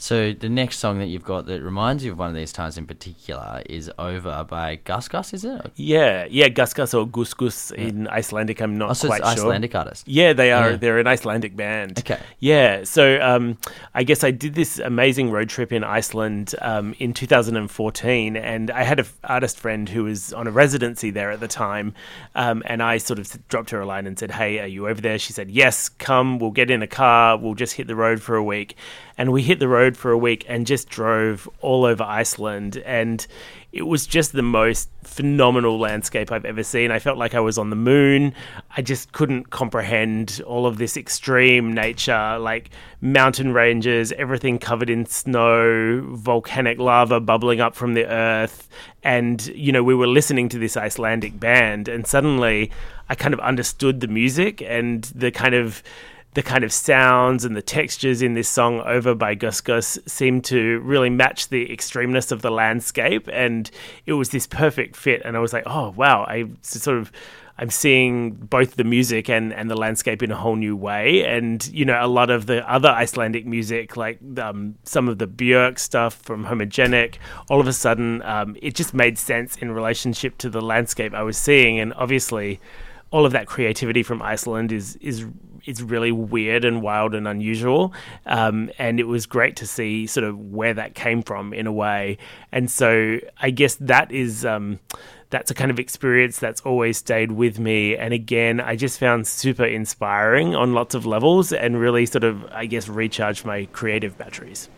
So 0.01 0.31
the 0.31 0.47
next 0.47 0.77
song 0.79 0.99
that 0.99 1.07
you've 1.07 1.25
got 1.25 1.45
that 1.47 1.61
reminds 1.61 2.05
you 2.05 2.13
of 2.13 2.17
one 2.19 2.29
of 2.29 2.35
these 2.35 2.53
times 2.53 2.77
in 2.77 2.87
particular 2.87 3.61
is 3.65 3.91
"Over" 3.99 4.45
by 4.49 4.77
Gus 4.85 5.09
Gus, 5.09 5.33
is 5.33 5.43
it? 5.43 5.71
Yeah, 5.75 6.25
yeah, 6.29 6.47
Gus 6.47 6.73
Gus 6.73 6.93
or 6.93 7.05
Gus 7.05 7.33
Gus 7.33 7.71
in 7.71 8.07
Icelandic. 8.07 8.61
I'm 8.61 8.77
not 8.77 8.91
Oh, 8.91 8.93
so 8.93 9.07
quite 9.07 9.19
it's 9.19 9.33
sure. 9.33 9.39
Icelandic 9.43 9.75
artist. 9.75 10.07
Yeah, 10.07 10.31
they 10.31 10.53
are. 10.53 10.71
Yeah. 10.71 10.75
They're 10.77 10.99
an 10.99 11.07
Icelandic 11.07 11.55
band. 11.57 11.99
Okay. 11.99 12.17
Yeah. 12.39 12.85
So 12.85 13.19
um, 13.21 13.57
I 13.93 14.03
guess 14.03 14.23
I 14.23 14.31
did 14.31 14.55
this 14.55 14.79
amazing 14.79 15.31
road 15.31 15.49
trip 15.49 15.73
in 15.73 15.83
Iceland 15.83 16.55
um, 16.61 16.95
in 16.99 17.13
2014, 17.13 18.37
and 18.37 18.71
I 18.71 18.83
had 18.83 18.99
an 18.99 19.05
artist 19.25 19.59
friend 19.59 19.89
who 19.89 20.05
was 20.05 20.31
on 20.31 20.47
a 20.47 20.51
residency 20.51 21.11
there 21.11 21.29
at 21.31 21.41
the 21.41 21.47
time, 21.49 21.93
um, 22.35 22.63
and 22.65 22.81
I 22.81 22.99
sort 22.99 23.19
of 23.19 23.47
dropped 23.49 23.71
her 23.71 23.81
a 23.81 23.85
line 23.85 24.07
and 24.07 24.17
said, 24.17 24.31
"Hey, 24.31 24.59
are 24.59 24.67
you 24.67 24.87
over 24.87 25.01
there?" 25.01 25.19
She 25.19 25.33
said, 25.33 25.51
"Yes, 25.51 25.89
come. 25.89 26.39
We'll 26.39 26.51
get 26.51 26.71
in 26.71 26.81
a 26.81 26.87
car. 26.87 27.37
We'll 27.37 27.53
just 27.55 27.73
hit 27.75 27.87
the 27.87 27.95
road 27.97 28.21
for 28.21 28.35
a 28.37 28.43
week." 28.43 28.77
And 29.17 29.33
we 29.33 29.41
hit 29.43 29.59
the 29.59 29.67
road 29.67 29.88
for 29.97 30.11
a 30.11 30.17
week 30.17 30.45
and 30.47 30.65
just 30.65 30.89
drove 30.89 31.49
all 31.61 31.85
over 31.85 32.03
Iceland 32.03 32.77
and 32.85 33.25
it 33.71 33.83
was 33.83 34.07
just 34.07 34.33
the 34.33 34.41
most 34.41 34.89
phenomenal 35.03 35.77
landscape 35.77 36.31
I've 36.31 36.45
ever 36.45 36.63
seen. 36.63 36.89
I 36.89 36.97
felt 36.97 37.19
like 37.19 37.35
I 37.35 37.39
was 37.39 37.59
on 37.59 37.69
the 37.69 37.75
moon. 37.75 38.33
I 38.75 38.81
just 38.81 39.11
couldn't 39.11 39.51
comprehend 39.51 40.41
all 40.47 40.65
of 40.65 40.79
this 40.79 40.97
extreme 40.97 41.71
nature, 41.73 42.39
like 42.39 42.71
mountain 42.99 43.53
ranges, 43.53 44.11
everything 44.13 44.57
covered 44.57 44.89
in 44.89 45.05
snow, 45.05 46.01
volcanic 46.13 46.79
lava 46.79 47.19
bubbling 47.19 47.61
up 47.61 47.75
from 47.75 47.93
the 47.93 48.07
earth. 48.07 48.67
And, 49.03 49.45
you 49.47 49.71
know, 49.71 49.83
we 49.83 49.93
were 49.93 50.07
listening 50.07 50.49
to 50.49 50.57
this 50.57 50.75
Icelandic 50.75 51.39
band, 51.39 51.87
and 51.87 52.07
suddenly 52.07 52.71
I 53.07 53.13
kind 53.13 53.35
of 53.35 53.39
understood 53.39 53.99
the 53.99 54.07
music 54.07 54.63
and 54.63 55.03
the 55.15 55.29
kind 55.29 55.53
of 55.53 55.83
the 56.33 56.43
kind 56.43 56.63
of 56.63 56.71
sounds 56.71 57.43
and 57.43 57.55
the 57.55 57.61
textures 57.61 58.21
in 58.21 58.33
this 58.33 58.47
song 58.47 58.81
over 58.81 59.15
by 59.15 59.33
Gus 59.33 59.61
Gus 59.61 59.97
seemed 60.05 60.45
to 60.45 60.79
really 60.81 61.09
match 61.09 61.49
the 61.49 61.67
extremeness 61.67 62.31
of 62.31 62.41
the 62.41 62.51
landscape 62.51 63.27
and 63.31 63.69
it 64.05 64.13
was 64.13 64.29
this 64.29 64.45
perfect 64.45 64.95
fit 64.95 65.21
and 65.25 65.35
I 65.35 65.39
was 65.39 65.53
like 65.53 65.63
oh 65.65 65.89
wow 65.89 66.23
I 66.23 66.49
sort 66.61 66.97
of 66.97 67.11
I'm 67.61 67.69
seeing 67.69 68.31
both 68.31 68.77
the 68.77 68.85
music 68.85 69.29
and, 69.29 69.51
and 69.53 69.69
the 69.69 69.75
landscape 69.75 70.23
in 70.23 70.31
a 70.31 70.35
whole 70.37 70.55
new 70.55 70.77
way. 70.77 71.25
And, 71.25 71.67
you 71.67 71.83
know, 71.83 71.99
a 72.01 72.07
lot 72.07 72.29
of 72.29 72.45
the 72.45 72.67
other 72.71 72.87
Icelandic 72.87 73.45
music, 73.45 73.97
like 73.97 74.17
um, 74.37 74.75
some 74.85 75.09
of 75.09 75.17
the 75.17 75.27
Björk 75.27 75.77
stuff 75.77 76.13
from 76.21 76.45
Homogenic, 76.45 77.15
all 77.49 77.59
of 77.59 77.67
a 77.67 77.73
sudden 77.73 78.21
um, 78.21 78.55
it 78.61 78.75
just 78.75 78.93
made 78.93 79.17
sense 79.17 79.57
in 79.57 79.71
relationship 79.71 80.37
to 80.37 80.49
the 80.49 80.61
landscape 80.61 81.13
I 81.13 81.21
was 81.21 81.37
seeing. 81.37 81.79
And 81.79 81.93
obviously, 81.95 82.61
all 83.11 83.25
of 83.25 83.33
that 83.33 83.45
creativity 83.45 84.03
from 84.03 84.21
Iceland 84.21 84.71
is 84.71 84.95
is 84.97 85.25
is 85.65 85.83
really 85.83 86.11
weird 86.11 86.65
and 86.65 86.81
wild 86.81 87.15
and 87.15 87.27
unusual. 87.27 87.93
Um, 88.25 88.71
and 88.77 88.99
it 88.99 89.07
was 89.07 89.25
great 89.25 89.55
to 89.57 89.67
see 89.67 90.07
sort 90.07 90.23
of 90.23 90.37
where 90.37 90.73
that 90.73 90.95
came 90.95 91.21
from 91.21 91.53
in 91.53 91.67
a 91.67 91.71
way. 91.71 92.17
And 92.51 92.69
so 92.69 93.19
I 93.39 93.51
guess 93.51 93.75
that 93.75 94.11
is. 94.11 94.45
Um, 94.45 94.79
that's 95.31 95.51
a 95.51 95.53
kind 95.53 95.69
of 95.69 95.77
experience 95.77 96.39
that's 96.39 96.61
always 96.61 96.97
stayed 96.97 97.31
with 97.31 97.59
me. 97.59 97.95
And 97.95 98.13
again, 98.13 98.59
I 98.59 98.75
just 98.75 98.99
found 98.99 99.27
super 99.27 99.65
inspiring 99.65 100.55
on 100.55 100.73
lots 100.73 100.95
of 100.95 101.05
levels 101.05 101.53
and 101.53 101.79
really 101.79 102.07
sort 102.07 102.23
of, 102.23 102.45
I 102.45 102.65
guess, 102.65 102.89
recharged 102.89 103.45
my 103.45 103.65
creative 103.65 104.17
batteries. 104.17 104.69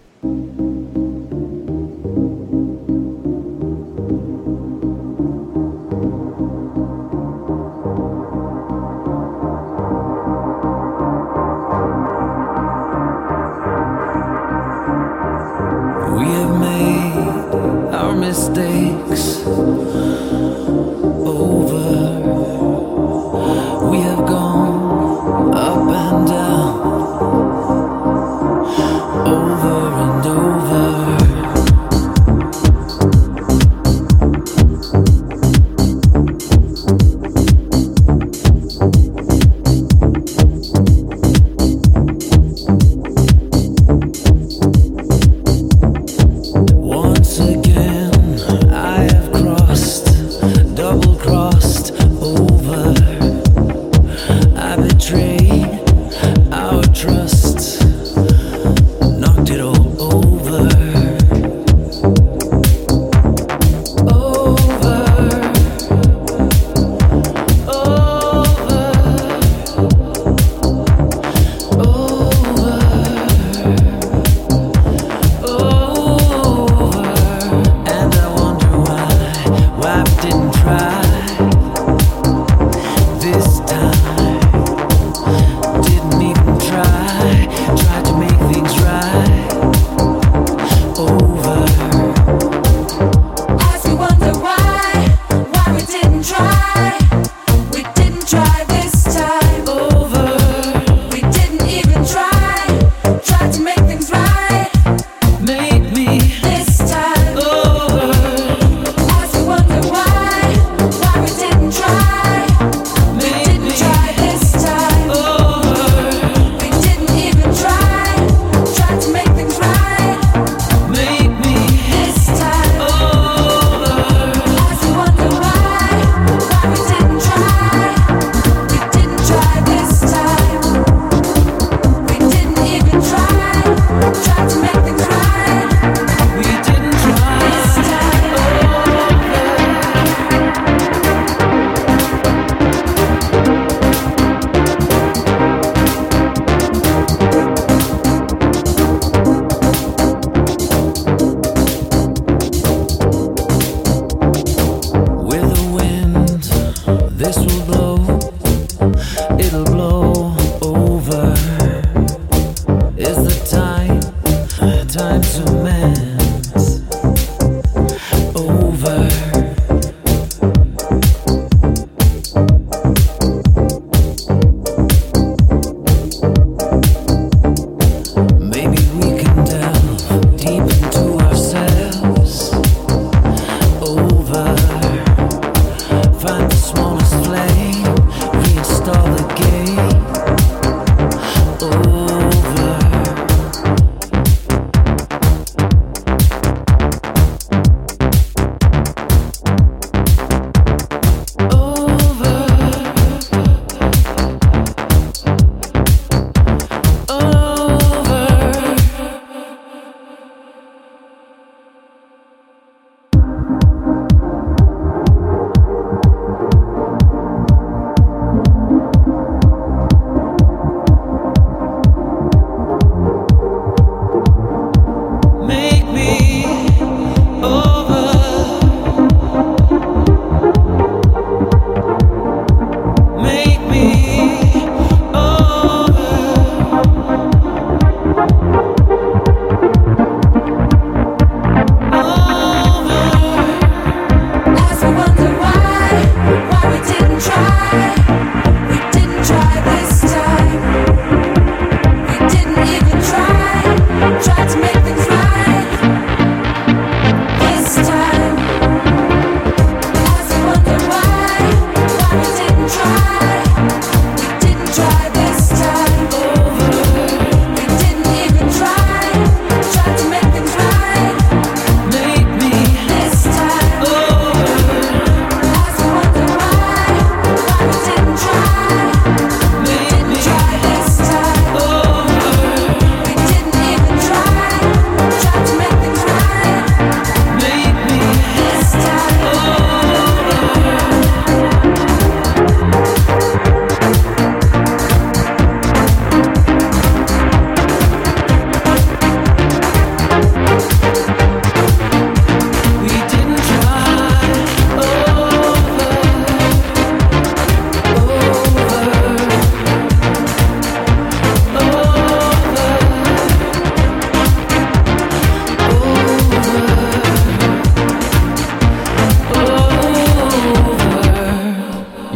Our 18.58 18.91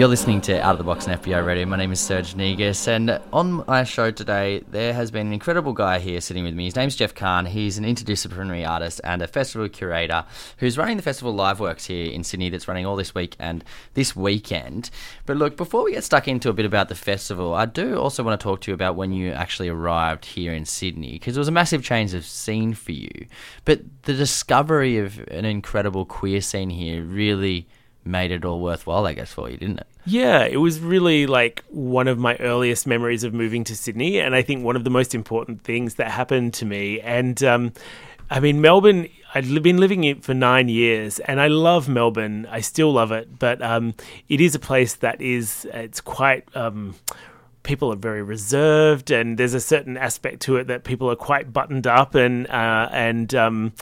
You're 0.05 0.11
listening 0.11 0.41
to 0.41 0.63
Out 0.63 0.73
of 0.73 0.77
the 0.77 0.83
Box 0.83 1.07
on 1.07 1.17
FBI 1.17 1.43
Radio. 1.43 1.65
My 1.65 1.77
name 1.77 1.91
is 1.91 1.99
Serge 1.99 2.35
Negus, 2.35 2.87
and 2.87 3.19
on 3.33 3.65
my 3.65 3.83
show 3.83 4.11
today, 4.11 4.63
there 4.69 4.93
has 4.93 5.09
been 5.09 5.25
an 5.25 5.33
incredible 5.33 5.73
guy 5.73 5.97
here 5.97 6.21
sitting 6.21 6.43
with 6.43 6.53
me. 6.53 6.65
His 6.65 6.75
name's 6.75 6.95
Jeff 6.95 7.15
Khan. 7.15 7.47
He's 7.47 7.79
an 7.79 7.85
interdisciplinary 7.85 8.69
artist 8.69 9.01
and 9.03 9.23
a 9.23 9.27
festival 9.27 9.67
curator 9.67 10.23
who's 10.59 10.77
running 10.77 10.97
the 10.97 11.01
festival 11.01 11.33
Liveworks 11.33 11.87
here 11.87 12.11
in 12.11 12.23
Sydney 12.23 12.51
that's 12.51 12.67
running 12.67 12.85
all 12.85 12.95
this 12.95 13.15
week 13.15 13.35
and 13.39 13.63
this 13.95 14.15
weekend. 14.15 14.91
But 15.25 15.37
look, 15.37 15.57
before 15.57 15.83
we 15.83 15.93
get 15.93 16.03
stuck 16.03 16.27
into 16.27 16.49
a 16.49 16.53
bit 16.53 16.67
about 16.67 16.87
the 16.87 16.93
festival, 16.93 17.55
I 17.55 17.65
do 17.65 17.97
also 17.97 18.21
want 18.21 18.39
to 18.39 18.43
talk 18.43 18.61
to 18.61 18.69
you 18.69 18.75
about 18.75 18.95
when 18.95 19.11
you 19.11 19.31
actually 19.31 19.69
arrived 19.69 20.25
here 20.25 20.53
in 20.53 20.65
Sydney, 20.65 21.13
because 21.13 21.35
it 21.35 21.39
was 21.39 21.47
a 21.47 21.51
massive 21.51 21.83
change 21.83 22.13
of 22.13 22.27
scene 22.27 22.75
for 22.75 22.91
you. 22.91 23.25
But 23.65 23.81
the 24.03 24.13
discovery 24.13 24.99
of 24.99 25.17
an 25.31 25.45
incredible 25.45 26.05
queer 26.05 26.41
scene 26.41 26.69
here 26.69 27.01
really 27.01 27.67
made 28.07 28.29
it 28.29 28.45
all 28.45 28.59
worthwhile, 28.59 29.07
I 29.07 29.13
guess, 29.13 29.33
for 29.33 29.49
you, 29.49 29.57
didn't 29.57 29.79
it? 29.79 29.87
Yeah, 30.05 30.45
it 30.45 30.57
was 30.57 30.79
really 30.79 31.25
like 31.25 31.63
one 31.69 32.07
of 32.07 32.19
my 32.19 32.35
earliest 32.37 32.85
memories 32.85 33.23
of 33.23 33.33
moving 33.33 33.63
to 33.65 33.75
Sydney, 33.75 34.19
and 34.19 34.35
I 34.35 34.43
think 34.43 34.63
one 34.63 34.75
of 34.75 34.83
the 34.83 34.91
most 34.91 35.15
important 35.15 35.63
things 35.63 35.95
that 35.95 36.11
happened 36.11 36.53
to 36.55 36.65
me. 36.65 37.01
And 37.01 37.41
um, 37.43 37.73
I 38.29 38.39
mean, 38.39 38.61
Melbourne. 38.61 39.09
I'd 39.37 39.47
li- 39.47 39.59
been 39.59 39.79
living 39.79 40.05
it 40.05 40.23
for 40.23 40.33
nine 40.33 40.69
years, 40.69 41.19
and 41.19 41.41
I 41.41 41.47
love 41.47 41.89
Melbourne. 41.89 42.47
I 42.49 42.61
still 42.61 42.93
love 42.93 43.11
it, 43.11 43.37
but 43.37 43.61
um, 43.61 43.93
it 44.29 44.39
is 44.39 44.55
a 44.55 44.59
place 44.59 44.95
that 44.95 45.19
is 45.21 45.67
it's 45.73 45.99
quite. 45.99 46.45
Um, 46.55 46.95
people 47.63 47.91
are 47.91 47.97
very 47.97 48.23
reserved, 48.23 49.11
and 49.11 49.37
there's 49.37 49.53
a 49.53 49.59
certain 49.59 49.97
aspect 49.97 50.41
to 50.43 50.55
it 50.55 50.67
that 50.67 50.85
people 50.85 51.11
are 51.11 51.17
quite 51.17 51.51
buttoned 51.51 51.85
up 51.85 52.15
and 52.15 52.47
uh, 52.47 52.87
and 52.93 53.35
um, 53.35 53.73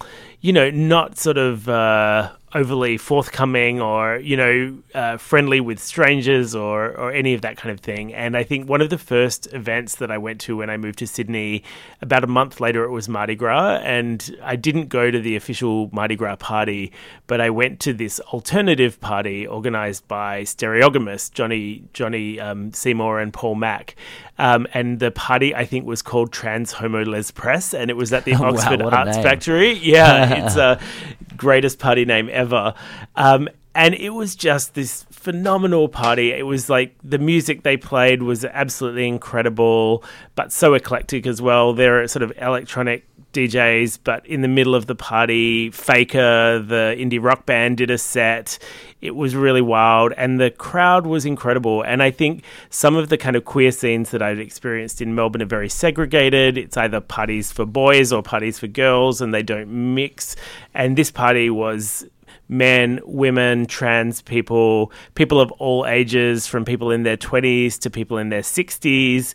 you 0.43 0.51
know 0.51 0.69
not 0.69 1.17
sort 1.17 1.37
of 1.37 1.69
uh, 1.69 2.29
overly 2.53 2.97
forthcoming 2.97 3.79
or 3.79 4.17
you 4.17 4.35
know 4.35 4.77
uh, 4.93 5.15
friendly 5.15 5.61
with 5.61 5.79
strangers 5.79 6.53
or 6.53 6.91
or 6.97 7.13
any 7.13 7.33
of 7.33 7.41
that 7.41 7.55
kind 7.55 7.71
of 7.71 7.79
thing. 7.79 8.13
And 8.13 8.35
I 8.35 8.43
think 8.43 8.67
one 8.67 8.81
of 8.81 8.89
the 8.89 8.97
first 8.97 9.51
events 9.53 9.95
that 9.95 10.11
I 10.11 10.17
went 10.17 10.41
to 10.41 10.57
when 10.57 10.69
I 10.69 10.75
moved 10.75 10.99
to 10.99 11.07
Sydney, 11.07 11.63
about 12.01 12.25
a 12.25 12.27
month 12.27 12.59
later, 12.59 12.83
it 12.83 12.91
was 12.91 13.07
Mardi 13.07 13.35
Gras, 13.35 13.79
and 13.83 14.35
I 14.43 14.57
didn't 14.57 14.89
go 14.89 15.09
to 15.09 15.19
the 15.19 15.37
official 15.37 15.89
Mardi 15.93 16.17
Gras 16.17 16.35
party, 16.35 16.91
but 17.25 17.39
I 17.39 17.49
went 17.49 17.79
to 17.81 17.93
this 17.93 18.19
alternative 18.19 18.99
party 18.99 19.47
organized 19.47 20.05
by 20.09 20.43
Stereogamous, 20.43 21.31
Johnny 21.31 21.85
Johnny 21.93 22.37
um, 22.41 22.73
Seymour 22.73 23.21
and 23.21 23.33
Paul 23.33 23.55
Mac. 23.55 23.95
Um, 24.39 24.65
and 24.73 24.99
the 24.99 25.11
party 25.11 25.53
I 25.53 25.65
think 25.65 25.85
was 25.85 26.01
called 26.01 26.31
Trans 26.31 26.71
Homo 26.73 27.03
Les 27.05 27.29
Press, 27.31 27.73
and 27.73 27.91
it 27.91 27.95
was 27.95 28.11
at 28.13 28.25
the 28.25 28.31
Wow, 28.35 28.49
Oxford 28.49 28.81
a 28.81 28.89
Arts 28.89 29.15
name. 29.17 29.23
Factory. 29.23 29.73
Yeah, 29.73 30.33
it's 30.45 30.55
a 30.55 30.79
greatest 31.37 31.79
party 31.79 32.05
name 32.05 32.29
ever. 32.31 32.73
Um, 33.15 33.47
and 33.75 33.95
it 33.95 34.11
was 34.11 34.35
just 34.35 34.75
this 34.75 35.03
phenomenal 35.11 35.87
party. 35.87 36.31
It 36.31 36.45
was 36.45 36.69
like 36.69 36.95
the 37.03 37.17
music 37.17 37.63
they 37.63 37.77
played 37.77 38.21
was 38.21 38.45
absolutely 38.45 39.07
incredible, 39.07 40.03
but 40.35 40.51
so 40.51 40.73
eclectic 40.75 41.25
as 41.25 41.41
well. 41.41 41.73
They're 41.73 42.07
sort 42.07 42.21
of 42.23 42.33
electronic 42.37 43.05
DJs, 43.33 43.99
but 44.03 44.25
in 44.25 44.41
the 44.41 44.47
middle 44.47 44.75
of 44.75 44.85
the 44.85 44.95
party, 44.95 45.71
Faker, 45.71 46.59
the 46.59 46.95
indie 46.97 47.21
rock 47.21 47.45
band, 47.45 47.77
did 47.77 47.91
a 47.91 47.97
set. 47.97 48.57
It 49.01 49.15
was 49.15 49.35
really 49.35 49.61
wild, 49.61 50.13
and 50.15 50.39
the 50.39 50.51
crowd 50.51 51.05
was 51.05 51.25
incredible. 51.25 51.81
And 51.81 52.01
I 52.01 52.11
think 52.11 52.43
some 52.69 52.95
of 52.95 53.09
the 53.09 53.17
kind 53.17 53.35
of 53.35 53.43
queer 53.43 53.71
scenes 53.71 54.11
that 54.11 54.21
I've 54.21 54.39
experienced 54.39 55.01
in 55.01 55.13
Melbourne 55.15 55.41
are 55.41 55.45
very 55.45 55.69
segregated. 55.69 56.57
It's 56.57 56.77
either 56.77 57.01
parties 57.01 57.51
for 57.51 57.65
boys 57.65 58.13
or 58.13 58.23
parties 58.23 58.59
for 58.59 58.67
girls, 58.67 59.19
and 59.19 59.33
they 59.33 59.43
don't 59.43 59.93
mix. 59.93 60.35
And 60.73 60.97
this 60.97 61.11
party 61.11 61.49
was 61.49 62.05
men, 62.49 62.99
women, 63.03 63.65
trans 63.65 64.21
people, 64.21 64.91
people 65.15 65.41
of 65.41 65.51
all 65.53 65.85
ages, 65.85 66.47
from 66.47 66.65
people 66.65 66.91
in 66.91 67.03
their 67.03 67.17
20s 67.17 67.79
to 67.79 67.89
people 67.89 68.17
in 68.17 68.29
their 68.29 68.41
60s. 68.41 69.33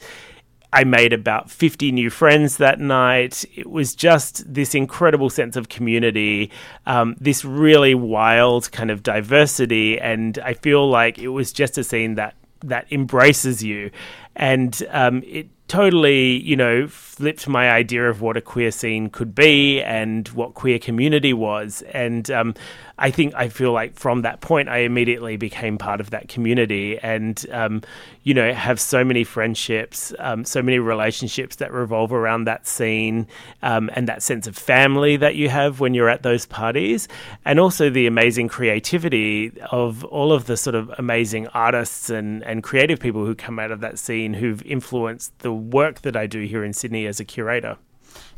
I 0.72 0.84
made 0.84 1.12
about 1.12 1.50
50 1.50 1.92
new 1.92 2.10
friends 2.10 2.58
that 2.58 2.78
night. 2.78 3.44
It 3.54 3.70
was 3.70 3.94
just 3.94 4.52
this 4.52 4.74
incredible 4.74 5.30
sense 5.30 5.56
of 5.56 5.68
community, 5.68 6.50
um, 6.86 7.16
this 7.18 7.44
really 7.44 7.94
wild 7.94 8.70
kind 8.70 8.90
of 8.90 9.02
diversity. 9.02 9.98
And 9.98 10.38
I 10.38 10.54
feel 10.54 10.88
like 10.88 11.18
it 11.18 11.28
was 11.28 11.52
just 11.52 11.78
a 11.78 11.84
scene 11.84 12.16
that, 12.16 12.34
that 12.60 12.86
embraces 12.92 13.62
you. 13.62 13.90
And 14.36 14.82
um, 14.90 15.22
it 15.26 15.48
totally, 15.68 16.42
you 16.42 16.56
know, 16.56 16.86
flipped 17.18 17.48
my 17.48 17.68
idea 17.68 18.08
of 18.08 18.20
what 18.20 18.36
a 18.36 18.40
queer 18.40 18.70
scene 18.70 19.10
could 19.10 19.34
be 19.34 19.82
and 19.82 20.28
what 20.28 20.54
queer 20.54 20.78
community 20.78 21.32
was. 21.32 21.82
And 21.92 22.30
um, 22.30 22.54
I 22.96 23.10
think 23.10 23.34
I 23.34 23.48
feel 23.48 23.72
like 23.72 23.94
from 23.94 24.22
that 24.22 24.40
point, 24.40 24.68
I 24.68 24.78
immediately 24.78 25.36
became 25.36 25.78
part 25.78 26.00
of 26.00 26.10
that 26.10 26.28
community 26.28 26.96
and, 27.00 27.44
um, 27.50 27.82
you 28.22 28.34
know, 28.34 28.52
have 28.52 28.78
so 28.78 29.04
many 29.04 29.24
friendships, 29.24 30.14
um, 30.20 30.44
so 30.44 30.62
many 30.62 30.78
relationships 30.78 31.56
that 31.56 31.72
revolve 31.72 32.12
around 32.12 32.44
that 32.44 32.68
scene 32.68 33.26
um, 33.62 33.90
and 33.94 34.06
that 34.06 34.22
sense 34.22 34.46
of 34.46 34.56
family 34.56 35.16
that 35.16 35.34
you 35.34 35.48
have 35.48 35.80
when 35.80 35.94
you're 35.94 36.08
at 36.08 36.22
those 36.22 36.46
parties. 36.46 37.08
And 37.44 37.58
also 37.58 37.90
the 37.90 38.06
amazing 38.06 38.46
creativity 38.46 39.60
of 39.72 40.04
all 40.04 40.32
of 40.32 40.46
the 40.46 40.56
sort 40.56 40.76
of 40.76 40.88
amazing 40.98 41.48
artists 41.48 42.10
and, 42.10 42.44
and 42.44 42.62
creative 42.62 43.00
people 43.00 43.26
who 43.26 43.34
come 43.34 43.58
out 43.58 43.72
of 43.72 43.80
that 43.80 43.98
scene 43.98 44.34
who've 44.34 44.62
influenced 44.62 45.36
the 45.40 45.52
work 45.52 46.02
that 46.02 46.14
I 46.14 46.28
do 46.28 46.42
here 46.42 46.62
in 46.62 46.72
Sydney 46.72 47.07
as 47.08 47.20
a 47.20 47.24
curator. 47.24 47.76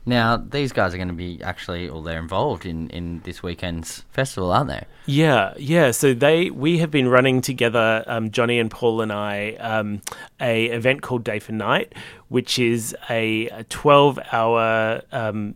Now, 0.07 0.39
these 0.39 0.73
guys 0.73 0.95
are 0.95 0.97
going 0.97 1.09
to 1.09 1.15
be 1.15 1.43
actually, 1.43 1.89
or 1.89 2.03
they're 2.03 2.19
involved 2.19 2.65
in, 2.65 2.89
in 2.89 3.21
this 3.25 3.43
weekend's 3.43 4.05
festival, 4.11 4.51
aren't 4.51 4.69
they? 4.69 4.87
Yeah, 5.05 5.53
yeah. 5.59 5.91
So 5.91 6.15
they 6.15 6.51
we 6.51 6.79
have 6.79 6.91
been 6.91 7.09
running 7.09 7.43
together, 7.43 8.03
um, 8.07 8.31
Johnny 8.31 8.59
and 8.59 8.71
Paul 8.71 9.03
and 9.03 9.13
I, 9.13 9.53
um, 9.61 10.01
a 10.41 10.67
event 10.67 11.03
called 11.03 11.23
Day 11.23 11.39
for 11.39 11.53
Night, 11.53 11.95
which 12.29 12.59
is 12.59 12.97
a, 13.11 13.49
a 13.49 13.65
twelve 13.65 14.19
hour. 14.33 15.03
Um, 15.13 15.55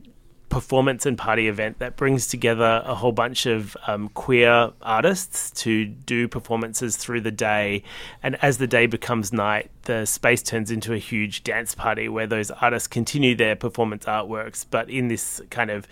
performance 0.54 1.04
and 1.04 1.18
party 1.18 1.48
event 1.48 1.80
that 1.80 1.96
brings 1.96 2.28
together 2.28 2.80
a 2.86 2.94
whole 2.94 3.10
bunch 3.10 3.44
of 3.44 3.76
um, 3.88 4.08
queer 4.10 4.70
artists 4.82 5.50
to 5.50 5.84
do 5.84 6.28
performances 6.28 6.96
through 6.96 7.20
the 7.20 7.32
day. 7.32 7.82
And 8.22 8.36
as 8.40 8.58
the 8.58 8.68
day 8.68 8.86
becomes 8.86 9.32
night, 9.32 9.68
the 9.82 10.06
space 10.06 10.44
turns 10.44 10.70
into 10.70 10.92
a 10.92 10.98
huge 10.98 11.42
dance 11.42 11.74
party 11.74 12.08
where 12.08 12.28
those 12.28 12.52
artists 12.52 12.86
continue 12.86 13.34
their 13.34 13.56
performance 13.56 14.04
artworks, 14.04 14.64
but 14.70 14.88
in 14.88 15.08
this 15.08 15.42
kind 15.50 15.72
of 15.72 15.88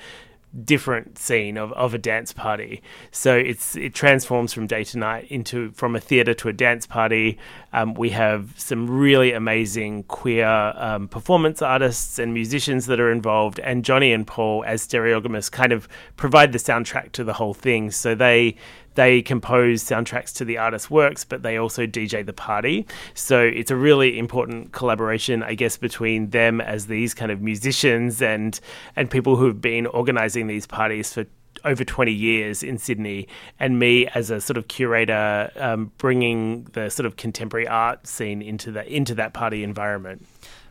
different 0.65 1.19
scene 1.19 1.57
of, 1.57 1.73
of 1.73 1.95
a 1.95 1.99
dance 1.99 2.33
party. 2.33 2.83
So 3.11 3.35
it's 3.37 3.77
it 3.77 3.95
transforms 3.95 4.53
from 4.53 4.67
day 4.67 4.85
to 4.85 4.99
night 4.99 5.31
into 5.31 5.71
from 5.73 5.97
a 5.97 6.01
theatre 6.01 6.35
to 6.35 6.49
a 6.49 6.53
dance 6.53 6.87
party. 6.87 7.39
Um, 7.73 7.95
we 7.95 8.11
have 8.11 8.55
some 8.57 8.89
really 8.89 9.33
amazing 9.33 10.05
queer 10.05 10.47
um, 10.47 11.09
performance 11.09 11.63
artists 11.63 12.19
and 12.19 12.35
musicians 12.35 12.87
that 12.87 13.01
are 13.01 13.11
involved, 13.11 13.61
and 13.61 13.85
Johnny 13.85 14.13
and 14.13 14.27
Paul 14.27 14.65
as 14.67 14.87
Stereogamous 14.87 15.51
kind 15.51 15.73
of 15.73 15.89
provide 16.17 16.53
the 16.53 16.59
soundtrack 16.59 17.13
to 17.13 17.25
the 17.25 17.33
whole 17.35 17.55
thing. 17.55 17.91
So 17.91 18.15
they 18.15 18.57
they 18.95 19.23
compose 19.23 19.83
soundtracks 19.83 20.33
to 20.35 20.45
the 20.45 20.59
artist's 20.59 20.91
works, 20.91 21.25
but 21.25 21.43
they 21.43 21.57
also 21.57 21.87
DJ 21.87 22.25
the 22.25 22.33
party. 22.33 22.87
So 23.15 23.41
it's 23.41 23.71
a 23.71 23.77
really 23.77 24.19
important 24.19 24.73
collaboration, 24.73 25.43
I 25.43 25.55
guess, 25.55 25.77
between 25.77 26.31
them 26.31 26.61
as 26.61 26.87
these 26.87 27.15
kind 27.15 27.31
of 27.31 27.41
musicians 27.41 28.23
and 28.23 28.59
and 28.97 29.11
people 29.11 29.37
who've 29.37 29.61
been 29.61 29.87
organizing 29.87 30.47
these 30.47 30.67
parties 30.67 31.13
for 31.13 31.27
over 31.65 31.85
20 31.85 32.13
years 32.13 32.63
in 32.63 32.79
Sydney, 32.79 33.29
and 33.61 33.79
me 33.79 34.07
as 34.09 34.31
a 34.31 34.41
sort 34.41 34.57
of 34.57 34.69
curator, 34.69 35.51
um, 35.57 35.93
bringing 35.99 36.65
the 36.73 36.91
sort 36.91 37.07
of 37.07 37.17
contemporary 37.17 37.69
art 37.69 38.07
scene 38.07 38.43
into 38.43 38.73
that 38.73 38.89
into 38.89 39.15
that 39.15 39.33
party 39.33 39.63
environment. 39.63 40.27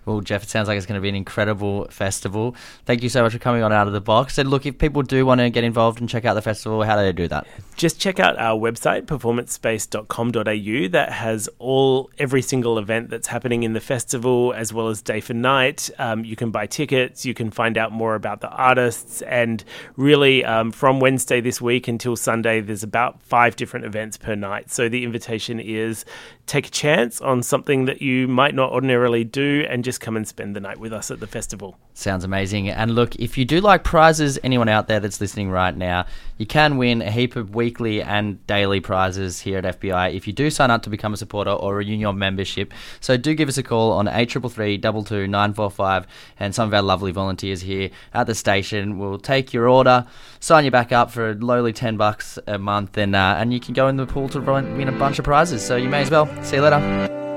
Well, 0.05 0.21
Jeff, 0.21 0.43
it 0.43 0.49
sounds 0.49 0.67
like 0.67 0.77
it's 0.77 0.85
going 0.85 0.97
to 0.97 1.01
be 1.01 1.09
an 1.09 1.15
incredible 1.15 1.87
festival. 1.89 2.55
Thank 2.85 3.03
you 3.03 3.09
so 3.09 3.21
much 3.21 3.33
for 3.33 3.39
coming 3.39 3.63
on 3.63 3.71
Out 3.71 3.87
of 3.87 3.93
the 3.93 4.01
Box. 4.01 4.37
And 4.37 4.49
look, 4.49 4.65
if 4.65 4.77
people 4.77 5.03
do 5.03 5.25
want 5.25 5.41
to 5.41 5.49
get 5.49 5.63
involved 5.63 5.99
and 5.99 6.09
check 6.09 6.25
out 6.25 6.33
the 6.33 6.41
festival, 6.41 6.81
how 6.83 6.95
do 6.95 7.03
they 7.03 7.11
do 7.11 7.27
that? 7.27 7.45
just 7.81 7.99
check 7.99 8.19
out 8.19 8.37
our 8.37 8.59
website 8.59 9.07
performancespace.com.au 9.07 10.87
that 10.89 11.11
has 11.11 11.49
all 11.57 12.11
every 12.19 12.43
single 12.43 12.77
event 12.77 13.09
that's 13.09 13.25
happening 13.25 13.63
in 13.63 13.73
the 13.73 13.79
festival 13.79 14.53
as 14.55 14.71
well 14.71 14.87
as 14.87 15.01
day 15.01 15.19
for 15.19 15.33
night 15.33 15.89
um, 15.97 16.23
you 16.23 16.35
can 16.35 16.51
buy 16.51 16.67
tickets 16.67 17.25
you 17.25 17.33
can 17.33 17.49
find 17.49 17.79
out 17.79 17.91
more 17.91 18.13
about 18.13 18.39
the 18.41 18.49
artists 18.49 19.23
and 19.23 19.63
really 19.97 20.45
um, 20.45 20.71
from 20.71 20.99
wednesday 20.99 21.41
this 21.41 21.59
week 21.59 21.87
until 21.87 22.15
sunday 22.15 22.61
there's 22.61 22.83
about 22.83 23.19
five 23.23 23.55
different 23.55 23.83
events 23.83 24.15
per 24.15 24.35
night 24.35 24.69
so 24.69 24.87
the 24.87 25.03
invitation 25.03 25.59
is 25.59 26.05
take 26.51 26.67
a 26.67 26.69
chance 26.69 27.21
on 27.21 27.41
something 27.41 27.85
that 27.85 28.01
you 28.01 28.27
might 28.27 28.53
not 28.53 28.73
ordinarily 28.73 29.23
do 29.23 29.65
and 29.69 29.85
just 29.85 30.01
come 30.01 30.17
and 30.17 30.27
spend 30.27 30.53
the 30.53 30.59
night 30.59 30.77
with 30.77 30.91
us 30.91 31.09
at 31.09 31.21
the 31.21 31.27
festival 31.27 31.77
Sounds 31.93 32.23
amazing. 32.23 32.69
And 32.69 32.95
look, 32.95 33.15
if 33.17 33.37
you 33.37 33.43
do 33.43 33.59
like 33.59 33.83
prizes, 33.83 34.39
anyone 34.43 34.69
out 34.69 34.87
there 34.87 34.99
that's 34.99 35.19
listening 35.19 35.51
right 35.51 35.75
now, 35.75 36.05
you 36.37 36.45
can 36.45 36.77
win 36.77 37.01
a 37.01 37.11
heap 37.11 37.35
of 37.35 37.53
weekly 37.53 38.01
and 38.01 38.45
daily 38.47 38.79
prizes 38.79 39.41
here 39.41 39.57
at 39.57 39.79
FBI 39.79 40.15
if 40.15 40.25
you 40.25 40.33
do 40.33 40.49
sign 40.49 40.71
up 40.71 40.83
to 40.83 40.89
become 40.89 41.13
a 41.13 41.17
supporter 41.17 41.51
or 41.51 41.75
renew 41.75 41.95
your 41.95 42.13
membership. 42.13 42.73
So 43.01 43.17
do 43.17 43.35
give 43.35 43.49
us 43.49 43.57
a 43.57 43.63
call 43.63 43.91
on 43.91 44.07
8333 44.07 44.77
22 44.79 45.27
945 45.27 46.07
and 46.39 46.55
some 46.55 46.69
of 46.69 46.73
our 46.73 46.81
lovely 46.81 47.11
volunteers 47.11 47.61
here 47.61 47.91
at 48.13 48.25
the 48.25 48.35
station 48.35 48.97
will 48.97 49.19
take 49.19 49.53
your 49.53 49.67
order, 49.67 50.07
sign 50.39 50.65
you 50.65 50.71
back 50.71 50.91
up 50.91 51.11
for 51.11 51.31
a 51.31 51.33
lowly 51.35 51.73
10 51.73 51.97
bucks 51.97 52.39
a 52.47 52.57
month 52.57 52.97
and 52.97 53.15
uh, 53.15 53.35
and 53.37 53.53
you 53.53 53.59
can 53.59 53.73
go 53.73 53.87
in 53.89 53.97
the 53.97 54.07
pool 54.07 54.29
to 54.29 54.39
win 54.39 54.87
a 54.87 54.91
bunch 54.93 55.19
of 55.19 55.25
prizes. 55.25 55.63
So 55.63 55.75
you 55.75 55.89
may 55.89 56.01
as 56.01 56.09
well. 56.09 56.25
See 56.43 56.55
you 56.55 56.63
later. 56.63 57.30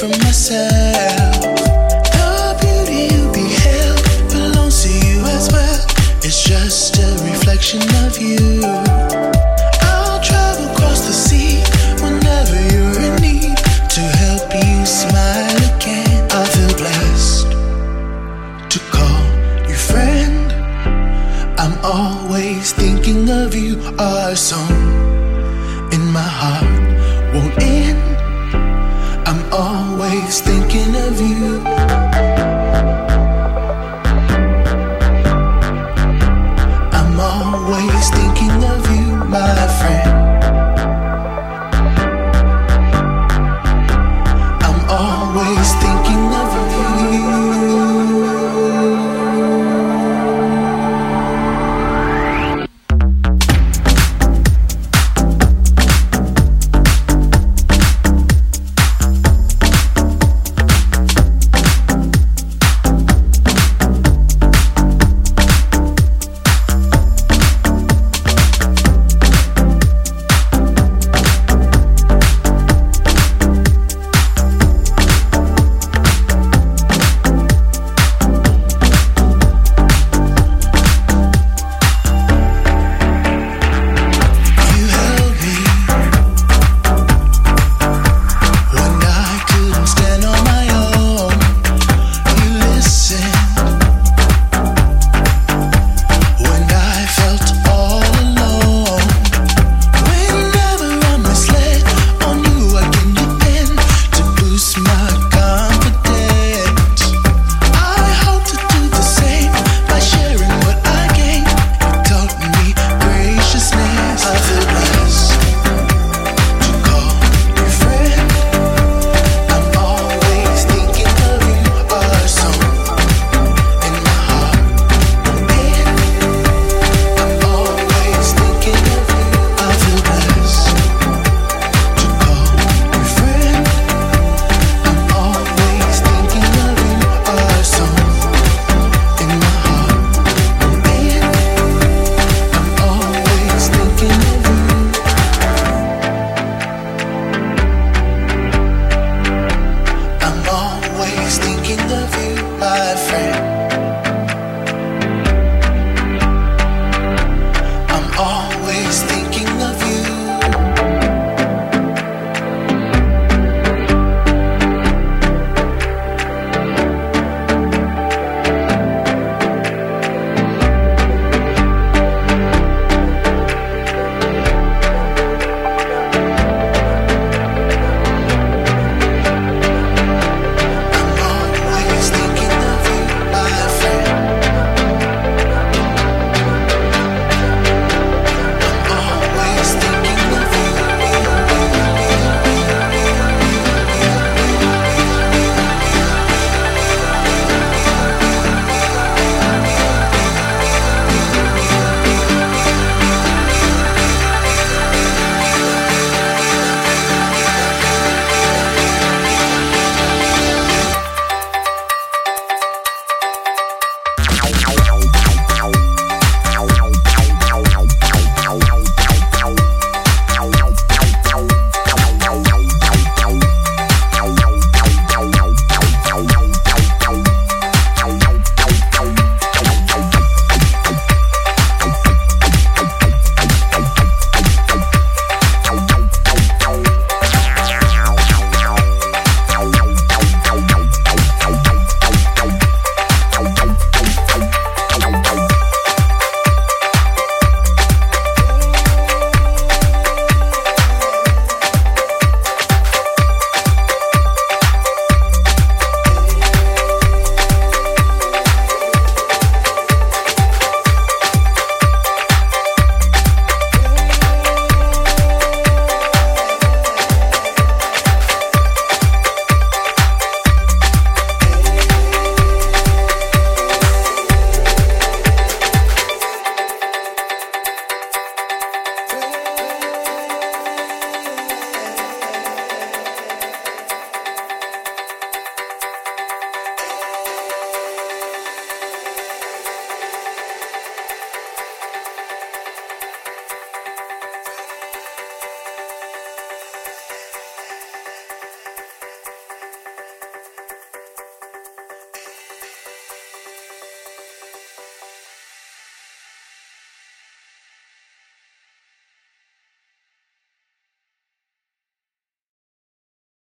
From 0.00 0.12
myself. 0.20 1.42
The 1.42 2.56
beauty 2.58 3.14
you 3.14 3.30
belongs 4.30 4.84
to 4.84 4.88
you 5.06 5.20
as 5.26 5.52
well. 5.52 5.84
It's 6.22 6.42
just 6.42 6.96
a 6.96 7.22
reflection 7.22 7.82
of 8.06 8.18
you. 8.18 8.89